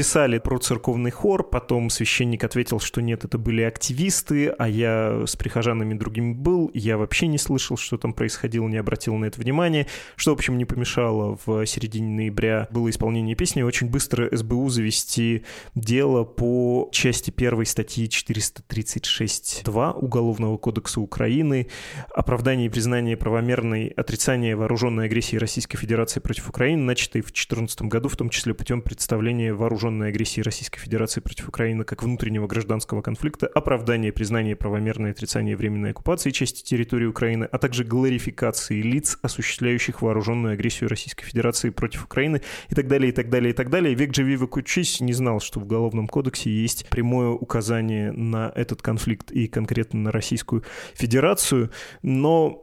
[0.00, 5.36] Писали про церковный хор, потом священник ответил, что нет, это были активисты, а я с
[5.36, 9.86] прихожанами другими был, я вообще не слышал, что там происходило, не обратил на это внимания,
[10.16, 11.38] что, в общем, не помешало.
[11.44, 18.08] В середине ноября было исполнение песни, очень быстро СБУ завести дело по части первой статьи
[18.08, 21.66] 436.2 Уголовного кодекса Украины.
[22.14, 28.08] Оправдание и признание правомерной отрицания вооруженной агрессии Российской Федерации против Украины, начатой в 2014 году,
[28.08, 33.02] в том числе путем представления вооруженной вооруженной агрессии Российской Федерации против Украины как внутреннего гражданского
[33.02, 40.02] конфликта, оправдание признания правомерной отрицания временной оккупации части территории Украины, а также гларификации лиц, осуществляющих
[40.02, 43.94] вооруженную агрессию Российской Федерации против Украины и так далее, и так далее, и так далее.
[43.94, 48.82] Век живи, век учись не знал, что в Уголовном кодексе есть прямое указание на этот
[48.82, 50.62] конфликт и конкретно на Российскую
[50.94, 51.70] Федерацию,
[52.02, 52.62] но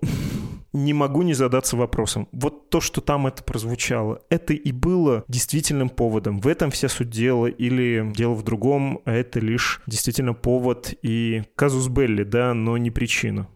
[0.84, 2.28] не могу не задаться вопросом.
[2.32, 6.40] Вот то, что там это прозвучало, это и было действительным поводом.
[6.40, 11.44] В этом вся суть дела или дело в другом, а это лишь действительно повод и
[11.56, 13.48] казус белли, да, но не причина.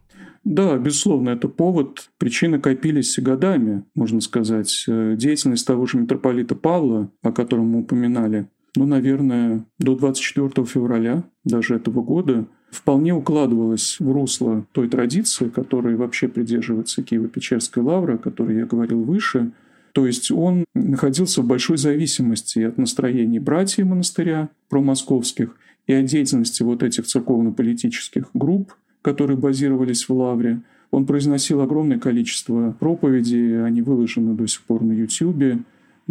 [0.44, 2.10] Да, безусловно, это повод.
[2.18, 4.86] Причины копились годами, можно сказать.
[4.88, 11.24] Э, деятельность того же митрополита Павла, о котором мы упоминали, ну, наверное, до 24 февраля
[11.44, 18.18] даже этого года вполне укладывалась в русло той традиции, которой вообще придерживается Киево-Печерская лавра, о
[18.18, 19.52] которой я говорил выше.
[19.92, 25.56] То есть он находился в большой зависимости от настроений братьев монастыря промосковских
[25.86, 30.62] и от деятельности вот этих церковно-политических групп, которые базировались в Лавре.
[30.92, 35.60] Он произносил огромное количество проповедей, они выложены до сих пор на Ютьюбе,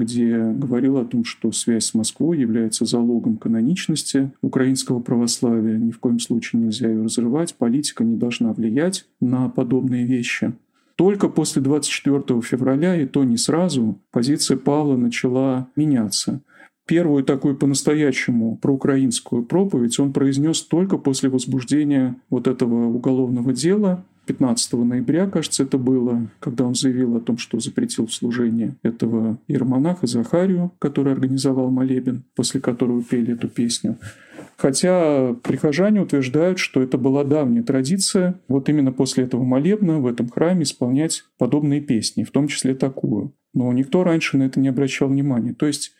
[0.00, 5.78] где говорил о том, что связь с Москвой является залогом каноничности украинского православия.
[5.78, 10.52] Ни в коем случае нельзя ее разрывать, политика не должна влиять на подобные вещи.
[10.96, 16.42] Только после 24 февраля, и то не сразу, позиция Павла начала меняться.
[16.86, 24.72] Первую такую по-настоящему проукраинскую проповедь он произнес только после возбуждения вот этого уголовного дела 15
[24.74, 30.70] ноября, кажется, это было, когда он заявил о том, что запретил служение этого иеромонаха Захарию,
[30.78, 33.98] который организовал молебен, после которого пели эту песню.
[34.56, 40.28] Хотя прихожане утверждают, что это была давняя традиция вот именно после этого молебна в этом
[40.28, 43.34] храме исполнять подобные песни, в том числе такую.
[43.52, 45.54] Но никто раньше на это не обращал внимания.
[45.54, 45.92] То есть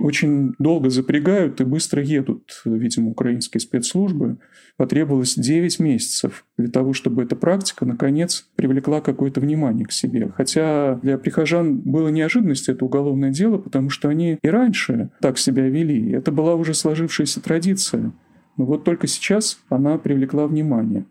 [0.00, 4.38] очень долго запрягают и быстро едут, видимо, украинские спецслужбы.
[4.76, 10.32] Потребовалось 9 месяцев для того, чтобы эта практика, наконец, привлекла какое-то внимание к себе.
[10.34, 15.68] Хотя для прихожан было неожиданностью это уголовное дело, потому что они и раньше так себя
[15.68, 16.10] вели.
[16.12, 18.12] Это была уже сложившаяся традиция.
[18.56, 21.04] Но вот только сейчас она привлекла внимание.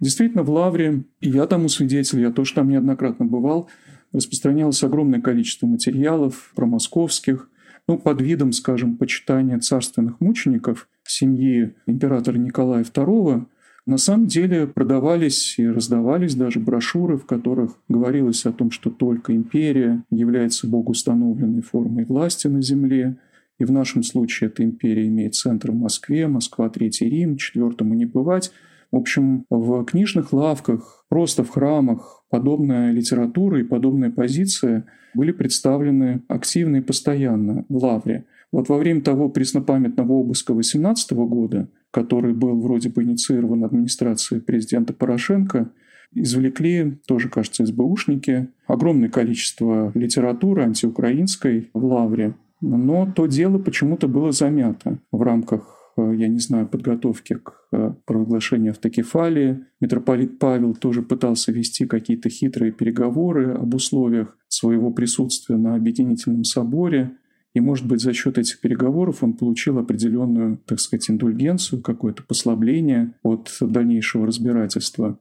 [0.00, 3.68] Действительно, в Лавре, и я тому свидетель, я тоже там неоднократно бывал,
[4.12, 7.50] распространялось огромное количество материалов про московских,
[7.88, 13.46] ну, под видом, скажем, почитания царственных мучеников семьи императора Николая II,
[13.86, 19.34] на самом деле продавались и раздавались даже брошюры, в которых говорилось о том, что только
[19.34, 23.16] империя является богоустановленной формой власти на земле,
[23.58, 28.04] и в нашем случае эта империя имеет центр в Москве, Москва Третий Рим, четвертому не
[28.04, 28.52] бывать.
[28.90, 36.22] В общем, в книжных лавках, просто в храмах подобная литература и подобная позиция были представлены
[36.28, 38.24] активно и постоянно в Лавре.
[38.50, 44.94] Вот во время того преснопамятного обыска 18 года, который был вроде бы инициирован администрацией президента
[44.94, 45.70] Порошенко,
[46.14, 52.34] извлекли, тоже, кажется, СБУшники, огромное количество литературы антиукраинской в Лавре.
[52.60, 58.72] Но то дело почему-то было замято в рамках я не знаю, подготовки к э, провозглашению
[58.72, 59.64] автокефалии.
[59.80, 67.16] Митрополит Павел тоже пытался вести какие-то хитрые переговоры об условиях своего присутствия на объединительном соборе.
[67.54, 73.14] И, может быть, за счет этих переговоров он получил определенную, так сказать, индульгенцию, какое-то послабление
[73.22, 75.18] от дальнейшего разбирательства.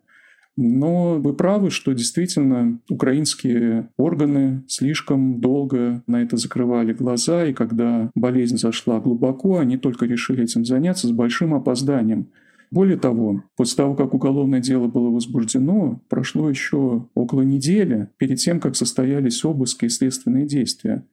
[0.58, 8.10] Но вы правы, что действительно украинские органы слишком долго на это закрывали глаза, и когда
[8.16, 12.30] болезнь зашла глубоко, они только решили этим заняться с большим опозданием.
[12.72, 18.60] Более того, после того, как уголовное дело было возбуждено, прошло еще около недели перед тем,
[18.60, 21.06] как состоялись обыски и следственные действия.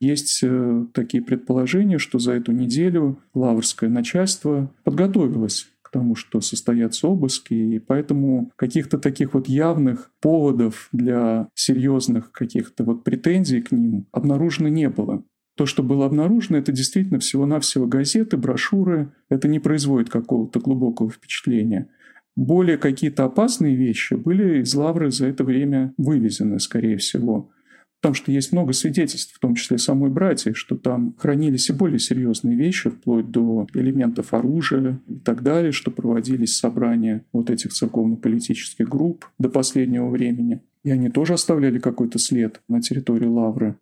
[0.00, 7.06] Есть э, такие предположения, что за эту неделю лаврское начальство подготовилось к тому, что состоятся
[7.06, 14.06] обыски, и поэтому каких-то таких вот явных поводов для серьезных каких-то вот претензий к ним
[14.10, 15.22] обнаружено не было.
[15.56, 19.12] То, что было обнаружено, это действительно всего-навсего газеты, брошюры.
[19.30, 21.88] Это не производит какого-то глубокого впечатления.
[22.34, 27.50] Более какие-то опасные вещи были из Лавры за это время вывезены, скорее всего.
[28.06, 31.98] Потому что есть много свидетельств, в том числе самой братья, что там хранились и более
[31.98, 38.88] серьезные вещи, вплоть до элементов оружия и так далее, что проводились собрания вот этих церковно-политических
[38.88, 40.60] групп до последнего времени.
[40.84, 43.74] И они тоже оставляли какой-то след на территории Лавры.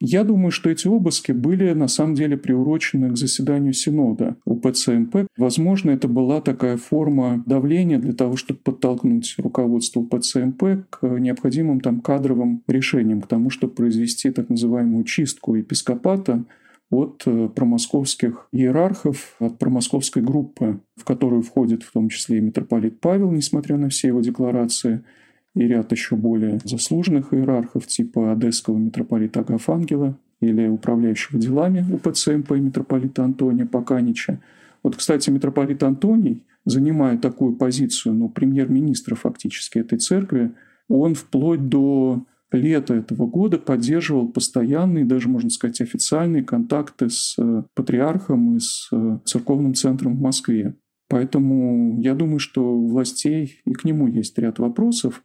[0.00, 5.26] Я думаю, что эти обыски были на самом деле приурочены к заседанию Синода УПЦ-МП.
[5.36, 12.00] Возможно, это была такая форма давления для того, чтобы подтолкнуть руководство УПЦ-МП к необходимым там
[12.00, 16.44] кадровым решениям, к тому, чтобы произвести так называемую чистку епископата
[16.90, 23.00] от э, промосковских иерархов, от промосковской группы, в которую входит в том числе и митрополит
[23.00, 25.02] Павел, несмотря на все его декларации–
[25.54, 32.52] и ряд еще более заслуженных иерархов типа одесского митрополита Агафангела или управляющего делами УПЦ МП
[32.52, 34.40] митрополита Антония Поканича.
[34.82, 40.52] Вот, кстати, митрополит Антоний, занимая такую позицию, ну, премьер-министра фактически этой церкви,
[40.88, 47.62] он вплоть до лета этого года поддерживал постоянные, даже, можно сказать, официальные контакты с э,
[47.74, 50.74] патриархом и с э, церковным центром в Москве.
[51.08, 55.22] Поэтому я думаю, что властей и к нему есть ряд вопросов.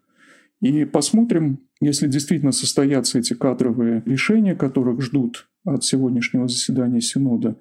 [0.64, 7.58] И посмотрим, если действительно состоятся эти кадровые решения, которых ждут от сегодняшнего заседания Синода,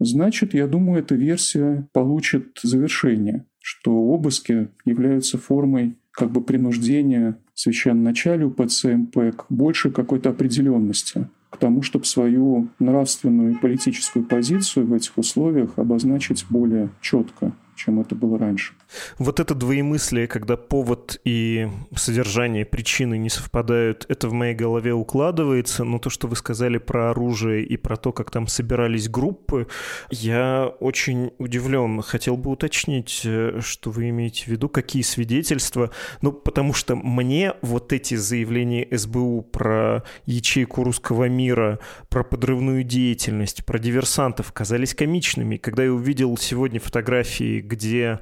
[0.00, 8.50] значит, я думаю, эта версия получит завершение, что обыски являются формой как бы принуждения священноначалию
[8.50, 15.18] ПЦМП к большей какой-то определенности, к тому, чтобы свою нравственную и политическую позицию в этих
[15.18, 18.72] условиях обозначить более четко чем это было раньше.
[19.18, 25.84] Вот это двоемыслие, когда повод и содержание причины не совпадают, это в моей голове укладывается,
[25.84, 29.66] но то, что вы сказали про оружие и про то, как там собирались группы,
[30.10, 32.00] я очень удивлен.
[32.02, 35.90] Хотел бы уточнить, э, что вы имеете в виду, какие свидетельства,
[36.22, 43.64] ну, потому что мне вот эти заявления СБУ про ячейку русского мира, про подрывную деятельность,
[43.64, 45.56] про диверсантов казались комичными.
[45.56, 48.20] Когда я увидел сегодня фотографии где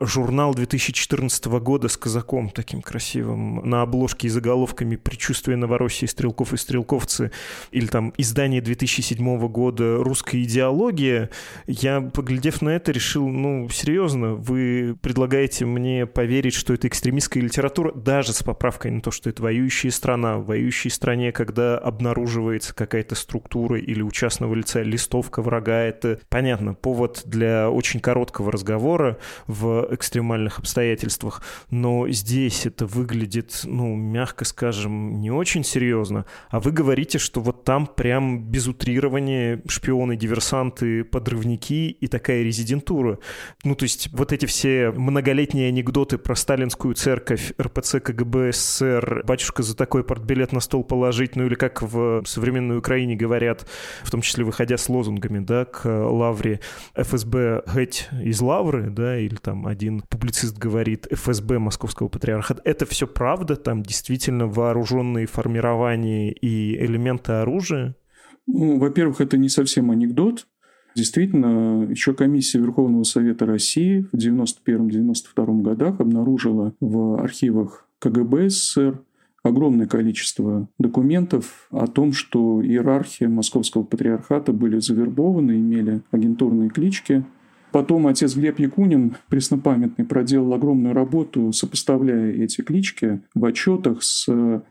[0.00, 6.06] журнал 2014 года с казаком таким красивым на обложке и заголовками «Предчувствие Новороссии.
[6.06, 7.30] Стрелков и стрелковцы»
[7.70, 11.30] или там издание 2007 года «Русская идеология»,
[11.66, 17.92] я, поглядев на это, решил, ну, серьезно, вы предлагаете мне поверить, что это экстремистская литература,
[17.92, 20.38] даже с поправкой на то, что это воюющая страна.
[20.38, 26.74] В воюющей стране, когда обнаруживается какая-то структура или у частного лица листовка врага, это, понятно,
[26.74, 34.44] повод для очень короткого разговора, разговора в экстремальных обстоятельствах, но здесь это выглядит, ну, мягко
[34.44, 36.24] скажем, не очень серьезно.
[36.50, 43.18] А вы говорите, что вот там прям без утрирования шпионы, диверсанты, подрывники и такая резидентура.
[43.64, 49.62] Ну, то есть вот эти все многолетние анекдоты про сталинскую церковь, РПЦ, КГБ, СССР, батюшка
[49.62, 53.66] за такой портбилет на стол положить, ну или как в современной Украине говорят,
[54.04, 56.60] в том числе выходя с лозунгами, да, к лавре
[56.94, 62.60] ФСБ «Геть из лавры», Лавры, да, или там один публицист говорит ФСБ Московского патриархата.
[62.64, 63.56] Это все правда?
[63.56, 67.94] Там действительно вооруженные формирования и элементы оружия?
[68.46, 70.46] Ну, во-первых, это не совсем анекдот.
[70.94, 79.02] Действительно, еще комиссия Верховного Совета России в 1991-1992 годах обнаружила в архивах КГБ СССР
[79.42, 87.24] огромное количество документов о том, что иерархи Московского патриархата были завербованы, имели агентурные клички,
[87.76, 94.26] Потом отец Глеб Якунин, преснопамятный, проделал огромную работу, сопоставляя эти клички в отчетах с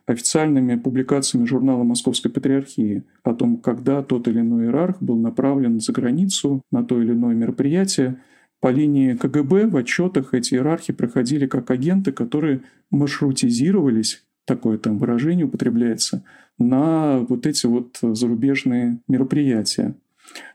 [0.07, 5.93] официальными публикациями журнала Московской Патриархии о том, когда тот или иной иерарх был направлен за
[5.93, 8.17] границу на то или иное мероприятие.
[8.59, 15.45] По линии КГБ в отчетах эти иерархи проходили как агенты, которые маршрутизировались, такое там выражение
[15.45, 16.23] употребляется,
[16.57, 19.93] на вот эти вот зарубежные мероприятия.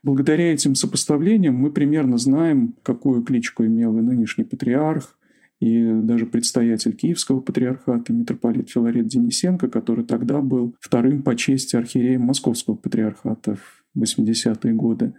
[0.02, 5.16] Благодаря этим сопоставлениям мы примерно знаем, какую кличку имел и нынешний патриарх,
[5.60, 12.22] и даже предстоятель Киевского патриархата, митрополит Филарет Денисенко, который тогда был вторым по чести архиереем
[12.22, 13.56] Московского патриархата
[13.94, 15.14] в 80-е годы.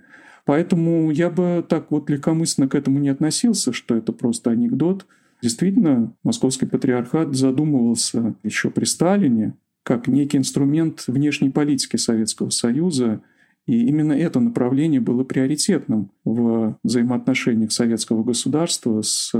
[0.46, 5.06] Поэтому я бы так вот легкомысленно к этому не относился, что это просто анекдот.
[5.44, 13.22] Действительно, Московский патриархат задумывался еще при Сталине как некий инструмент внешней политики Советского Союза
[13.68, 19.34] и именно это направление было приоритетным в взаимоотношениях советского государства с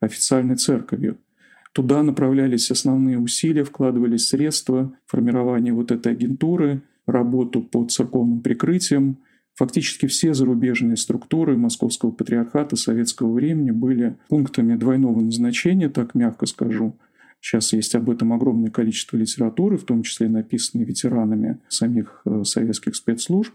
[0.00, 1.18] официальной церковью.
[1.72, 9.18] Туда направлялись основные усилия, вкладывались средства формирования вот этой агентуры, работу под церковным прикрытием.
[9.54, 16.96] Фактически все зарубежные структуры Московского патриархата советского времени были пунктами двойного назначения, так мягко скажу,
[17.42, 22.94] Сейчас есть об этом огромное количество литературы, в том числе написанной ветеранами самих э, советских
[22.94, 23.52] спецслужб.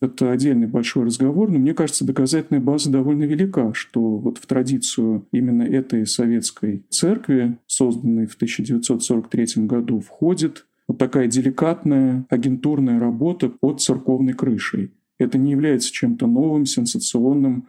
[0.00, 5.26] Это отдельный большой разговор, но мне кажется, доказательная база довольно велика, что вот в традицию
[5.30, 13.80] именно этой советской церкви, созданной в 1943 году, входит вот такая деликатная агентурная работа под
[13.80, 14.90] церковной крышей.
[15.18, 17.68] Это не является чем-то новым, сенсационным,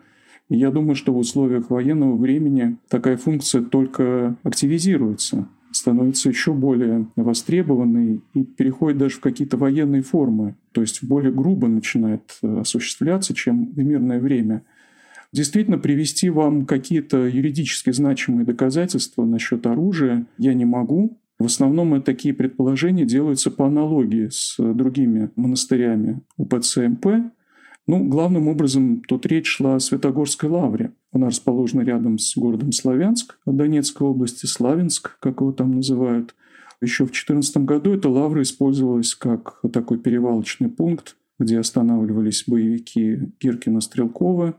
[0.57, 8.21] я думаю, что в условиях военного времени такая функция только активизируется становится еще более востребованной
[8.33, 13.71] и переходит даже в какие-то военные формы, то есть более грубо начинает э, осуществляться, чем
[13.71, 14.63] в мирное время.
[15.31, 21.17] Действительно, привести вам какие-то юридически значимые доказательства насчет оружия я не могу.
[21.39, 27.31] В основном такие предположения делаются по аналогии с другими монастырями УПЦ МП,
[27.87, 30.93] ну, главным образом тут речь шла о Святогорской лавре.
[31.11, 36.35] Она расположена рядом с городом Славянск, Донецкой области, Славянск, как его там называют.
[36.81, 44.55] Еще в 2014 году эта лавра использовалась как такой перевалочный пункт, где останавливались боевики Гиркина-Стрелкова,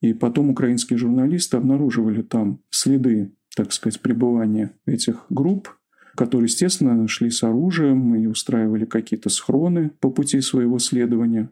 [0.00, 5.76] и потом украинские журналисты обнаруживали там следы, так сказать, пребывания этих групп,
[6.16, 11.50] которые, естественно, шли с оружием и устраивали какие-то схроны по пути своего следования.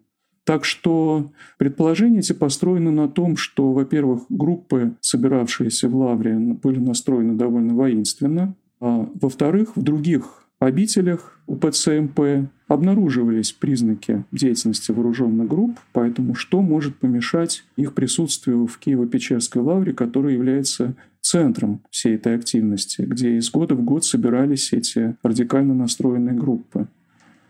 [0.50, 7.34] Так что предположения эти построены на том, что, во-первых, группы, собиравшиеся в Лавре, были настроены
[7.34, 16.62] довольно воинственно, а во-вторых, в других обителях УПЦ-МП обнаруживались признаки деятельности вооруженных групп, поэтому что
[16.62, 23.52] может помешать их присутствию в Киево-Печерской лавре, которая является центром всей этой активности, где из
[23.52, 26.88] года в год собирались эти радикально настроенные группы.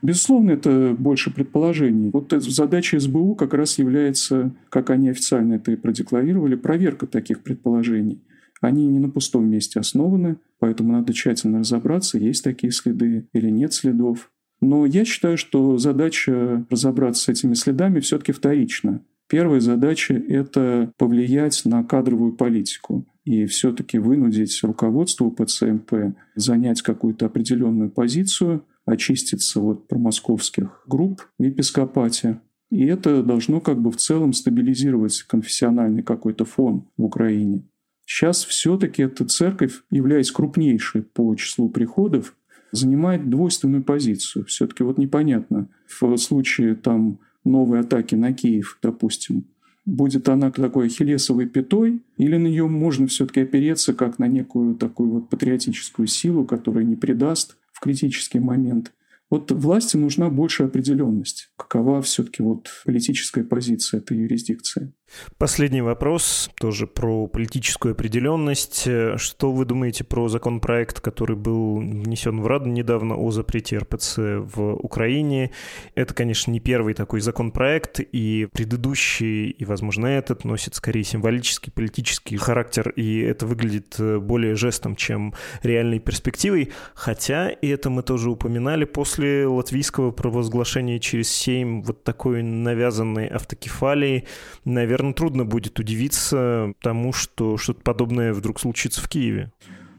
[0.02, 2.10] Безусловно, это больше предположений.
[2.10, 8.22] Вот задача СБУ как раз является, как они официально это и продекларировали, проверка таких предположений.
[8.60, 13.72] Они не на пустом месте основаны, поэтому надо тщательно разобраться, есть такие следы или нет
[13.72, 14.30] следов.
[14.60, 19.02] Но я считаю, что задача разобраться с этими следами все-таки вторична.
[19.28, 27.90] Первая задача– это повлиять на кадровую политику и все-таки вынудить руководство ПЦМП занять какую-то определенную
[27.90, 32.40] позицию, очиститься от промосковских групп в епископате.
[32.70, 37.62] И это должно как бы в целом стабилизировать конфессиональный какой-то фон в Украине.
[38.04, 42.34] Сейчас все-таки эта церковь, являясь крупнейшей по числу приходов,
[42.72, 44.44] занимает двойственную позицию.
[44.46, 49.46] Все-таки вот непонятно в случае там новой атаки на Киев, допустим,
[49.84, 55.10] будет она такой ахиллесовой пятой, или на нее можно все-таки опереться как на некую такую
[55.10, 58.92] вот патриотическую силу, которая не предаст критический момент.
[59.30, 61.52] Вот власти нужна большая определенность.
[61.56, 64.92] Какова все-таки вот политическая позиция этой юрисдикции?
[65.38, 68.86] Последний вопрос, тоже про политическую определенность.
[69.16, 74.74] Что вы думаете про законопроект, который был внесен в Раду недавно о запрете РПЦ в
[74.74, 75.50] Украине?
[75.96, 82.36] Это, конечно, не первый такой законопроект, и предыдущий, и, возможно, этот носит скорее символический политический
[82.36, 86.70] характер, и это выглядит более жестом, чем реальной перспективой.
[86.94, 94.24] Хотя, и это мы тоже упоминали, после латвийского провозглашения через семь вот такой навязанной автокефалии,
[94.64, 99.52] наверное, наверное, трудно будет удивиться тому, что что-то подобное вдруг случится в Киеве.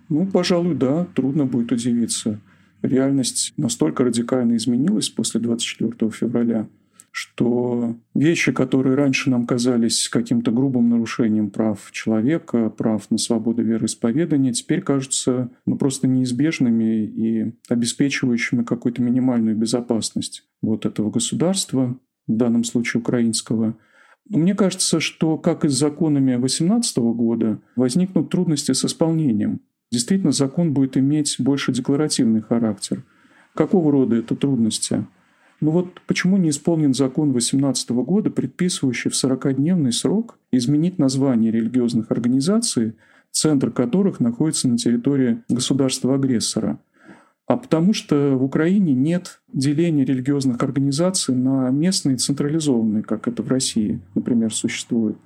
[0.10, 2.40] Ну, пожалуй, да, трудно будет удивиться.
[2.82, 6.68] Реальность настолько радикально изменилась после 24 февраля,
[7.12, 14.54] что вещи, которые раньше нам казались каким-то грубым нарушением прав человека, прав на свободу вероисповедания,
[14.54, 21.98] теперь кажутся ну, просто неизбежными и обеспечивающими какую-то минимальную безопасность вот этого государства,
[22.28, 23.76] в данном случае украинского–
[24.30, 29.62] мне кажется, что, как и с законами 2018 года, возникнут трудности с исполнением.
[29.92, 33.04] Действительно, закон будет иметь больше декларативный характер.
[33.54, 35.06] Какого рода это трудности?
[35.60, 42.10] Ну вот почему не исполнен закон 2018 года, предписывающий в 40-дневный срок изменить название религиозных
[42.10, 42.96] организаций,
[43.32, 46.80] центр которых находится на территории государства-агрессора–
[47.48, 53.44] а потому что в Украине нет деления религиозных организаций на местные и централизованные, как это
[53.44, 55.18] в России, например, существует.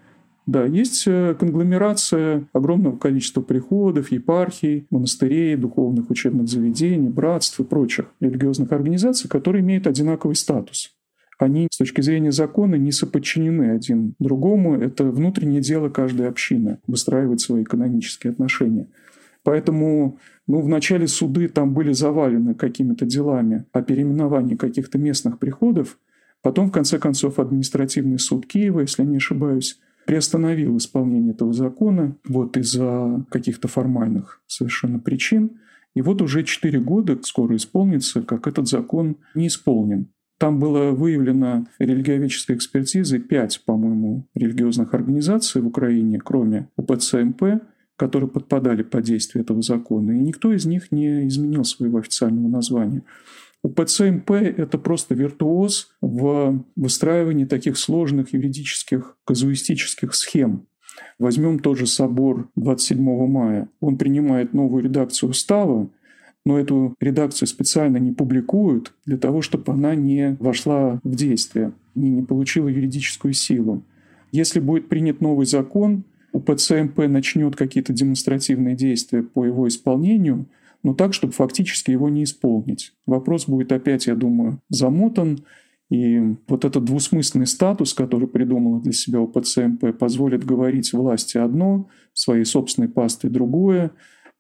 [0.46, 8.12] Да, есть э, конгломерация огромного количества приходов, епархий, монастырей, духовных учебных заведений, братств и прочих
[8.20, 10.96] религиозных организаций, которые имеют одинаковый статус.
[11.40, 14.76] Они с точки зрения закона не соподчинены один другому.
[14.76, 18.88] Это внутреннее дело каждой общины– выстраивать свои экономические отношения.
[19.46, 20.18] Поэтому
[20.48, 26.00] ну, вначале суды там были завалены какими-то делами о переименовании каких-то местных приходов.
[26.42, 32.58] Потом, в конце концов, административный суд Киева, если не ошибаюсь, приостановил исполнение этого закона вот
[32.58, 35.60] из-за каких-то формальных совершенно причин.
[35.94, 40.08] И вот уже 4 года скоро исполнится, как этот закон не исполнен.
[40.40, 47.44] Там было выявлено религиоведческой экспертизой 5, по-моему, религиозных организаций в Украине, кроме УПЦ МП,
[47.98, 53.04] которые подпадали под действие этого закона, и никто из них не изменил своего официального названия.
[53.64, 60.68] У ПЦМП это просто виртуоз в выстраивании таких сложных юридических казуистических схем.
[61.18, 63.70] Возьмем тот же собор 27 мая.
[63.80, 65.90] Он принимает новую редакцию устава,
[66.46, 72.10] но эту редакцию специально не публикуют для того, чтобы она не вошла в действие, не,
[72.12, 73.84] не получила юридическую силу.
[74.32, 76.04] Если будет принят новый закон,
[76.36, 80.48] у ПЦМП начнет какие-то демонстративные действия по его исполнению,
[80.84, 82.92] но так, чтобы фактически его не исполнить.
[83.06, 85.46] Вопрос будет опять, я думаю, замотан,
[85.90, 92.44] и вот этот двусмысленный статус, который придумала для себя УПЦМП, позволит говорить власти одно, своей
[92.44, 93.92] собственной пастой другое,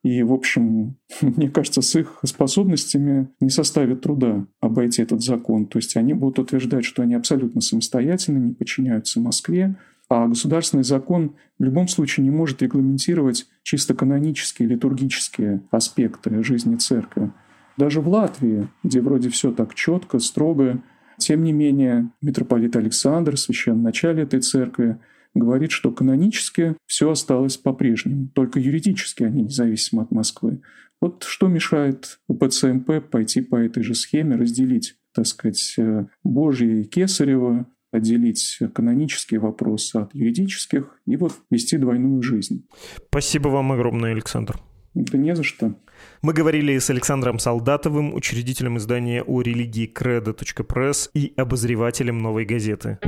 [0.04, 5.66] И, в общем, мне кажется, с их способностями не составит труда обойти этот закон.
[5.66, 9.78] То есть они будут утверждать, что они абсолютно самостоятельны, не подчиняются Москве,
[10.10, 17.32] а государственный закон в любом случае не может регламентировать чисто канонические, литургические аспекты жизни церкви.
[17.78, 20.82] Даже в Латвии, где вроде все так четко, строго,
[21.18, 25.00] тем не менее митрополит Александр, священный начале этой церкви,
[25.34, 30.62] говорит, что канонически все осталось по-прежнему, только юридически они независимы от Москвы.
[31.02, 36.84] Вот что мешает УПЦМП пойти по этой же схеме, разделить, так сказать, э, Божье и
[36.86, 42.66] Кесарево, отделить канонические вопросы от юридических и вот вести двойную жизнь.
[43.08, 44.60] Спасибо вам огромное, Александр.
[44.94, 45.76] Да не за что.
[46.22, 53.00] Мы говорили с Александром Солдатовым, учредителем издания о религии credo.press и обозревателем «Новой газеты».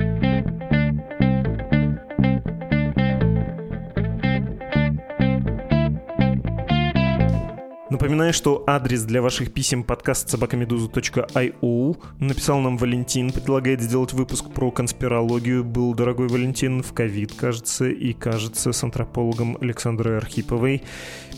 [7.98, 14.70] Напоминаю, что адрес для ваших писем подкаст собакамедуза.io написал нам Валентин, предлагает сделать выпуск про
[14.70, 15.64] конспирологию.
[15.64, 20.84] Был дорогой Валентин в ковид, кажется, и кажется с антропологом Александрой Архиповой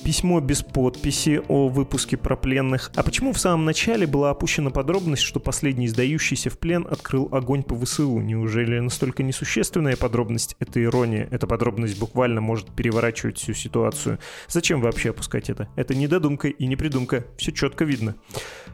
[0.04, 2.92] письмо без подписи о выпуске про пленных.
[2.96, 7.64] А почему в самом начале была опущена подробность, что последний сдающийся в плен открыл огонь
[7.64, 8.20] по ВСУ?
[8.20, 11.28] Неужели настолько несущественная подробность— это ирония?
[11.32, 14.20] Эта подробность буквально может переворачивать всю ситуацию.
[14.48, 15.68] Зачем вообще опускать это?
[15.76, 16.08] Это не
[16.50, 17.26] додумка и не придумка.
[17.38, 18.16] Все четко видно.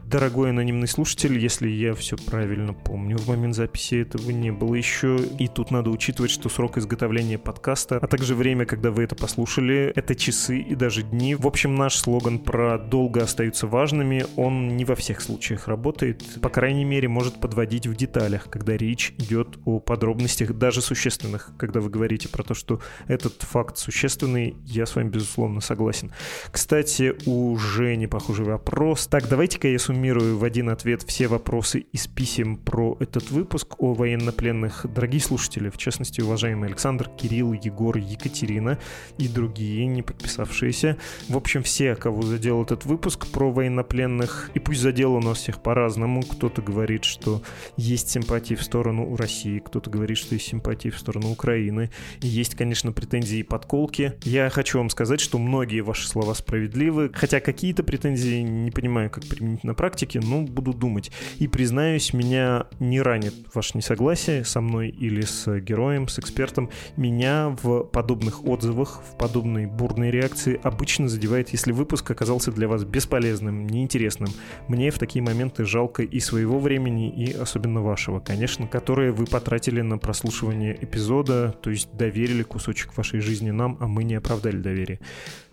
[0.06, 5.18] Дорогой анонимный слушатель, если я все правильно помню, в момент записи этого не было еще.
[5.40, 9.92] И тут надо учитывать, что срок изготовления подкаста, а также время, когда вы это послушали,
[9.96, 11.34] это часы и даже дни.
[11.34, 16.24] В общем, наш слоган про «долго остаются важными», он не во всех случаях работает.
[16.40, 21.52] По крайней мере, может подводить в деталях, когда речь идет о подробностях, даже существенных.
[21.58, 26.12] Когда вы говорите про то, что этот факт существенный, я с вами, безусловно, согласен.
[26.52, 29.08] Кстати, у Жени похожий вопрос.
[29.08, 33.94] Так, давайте-ка я суммирую в один ответ все вопросы из писем про этот выпуск о
[33.94, 34.86] военнопленных.
[34.94, 38.78] Дорогие слушатели, в частности, уважаемый Александр, Кирилл, Егор, Екатерина
[39.18, 40.98] и другие, не подписавшиеся,
[41.28, 45.62] в общем, все, кого задел этот выпуск про военнопленных, и пусть задел у нас всех
[45.64, 46.22] по-разному.
[46.22, 47.42] Кто-то говорит, что
[47.78, 51.90] есть симпатии в сторону России, кто-то говорит, что есть симпатии в сторону Украины.
[52.22, 54.14] И есть, конечно, претензии и подколки.
[54.24, 59.26] Я хочу вам сказать, что многие ваши слова справедливы, хотя какие-то претензии не понимаю, как
[59.26, 61.10] применить на практике, но буду думать.
[61.40, 66.70] И признаюсь, меня не ранит ваше несогласие со мной или с героем, с экспертом.
[66.98, 72.84] Меня в подобных отзывах, в подобной бурной реакции обычно задевает, если выпуск оказался для вас
[72.84, 74.32] бесполезным, неинтересным.
[74.68, 79.80] Мне в такие моменты жалко и своего времени, и особенно вашего, конечно, которое вы потратили
[79.80, 85.00] на прослушивание эпизода, то есть доверили кусочек вашей жизни нам, а мы не оправдали доверие.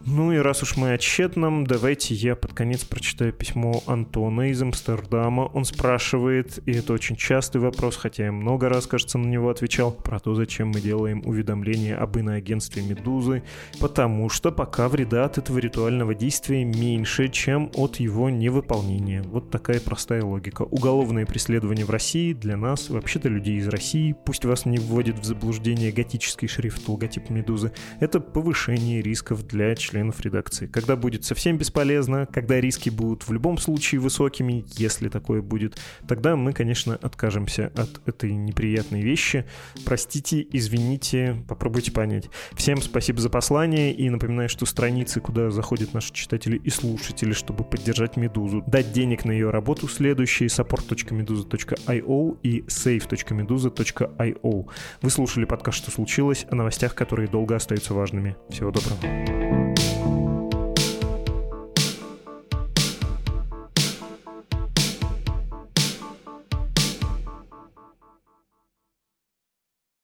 [0.04, 4.60] Ну и раз уж мы о тщетном, давайте я под конец прочитаю письмо Антона из
[4.60, 5.42] Амстердама.
[5.42, 9.92] Он спрашивает, и это очень частый вопрос, хотя я много раз, кажется, на него отвечал,
[9.92, 13.44] про то, зачем мы делаем уведомления об иноагентстве «Медузы»,
[13.78, 19.22] потому что пока вреда от этого ритуального действия меньше, чем от его невыполнения.
[19.22, 20.62] Вот такая простая логика.
[20.62, 25.24] Уголовное преследование в России для нас, вообще-то людей из России, пусть вас не вводит в
[25.24, 30.66] заблуждение готический шрифт логотип «Медузы», это повышение рисков для членов членов редакции.
[30.66, 35.78] Когда будет совсем бесполезно, когда риски будут в любом случае высокими, если такое будет,
[36.08, 39.44] тогда мы, конечно, откажемся от этой неприятной вещи.
[39.84, 42.30] Простите, извините, попробуйте понять.
[42.54, 47.62] Всем спасибо за послание и напоминаю, что страницы, куда заходят наши читатели и слушатели, чтобы
[47.62, 54.66] поддержать Медузу, дать денег на ее работу, следующие support.meduza.io и save.meduza.io.
[55.02, 58.36] Вы слушали подкаст «Что случилось?» о новостях, которые долго остаются важными.
[58.48, 59.81] Всего доброго.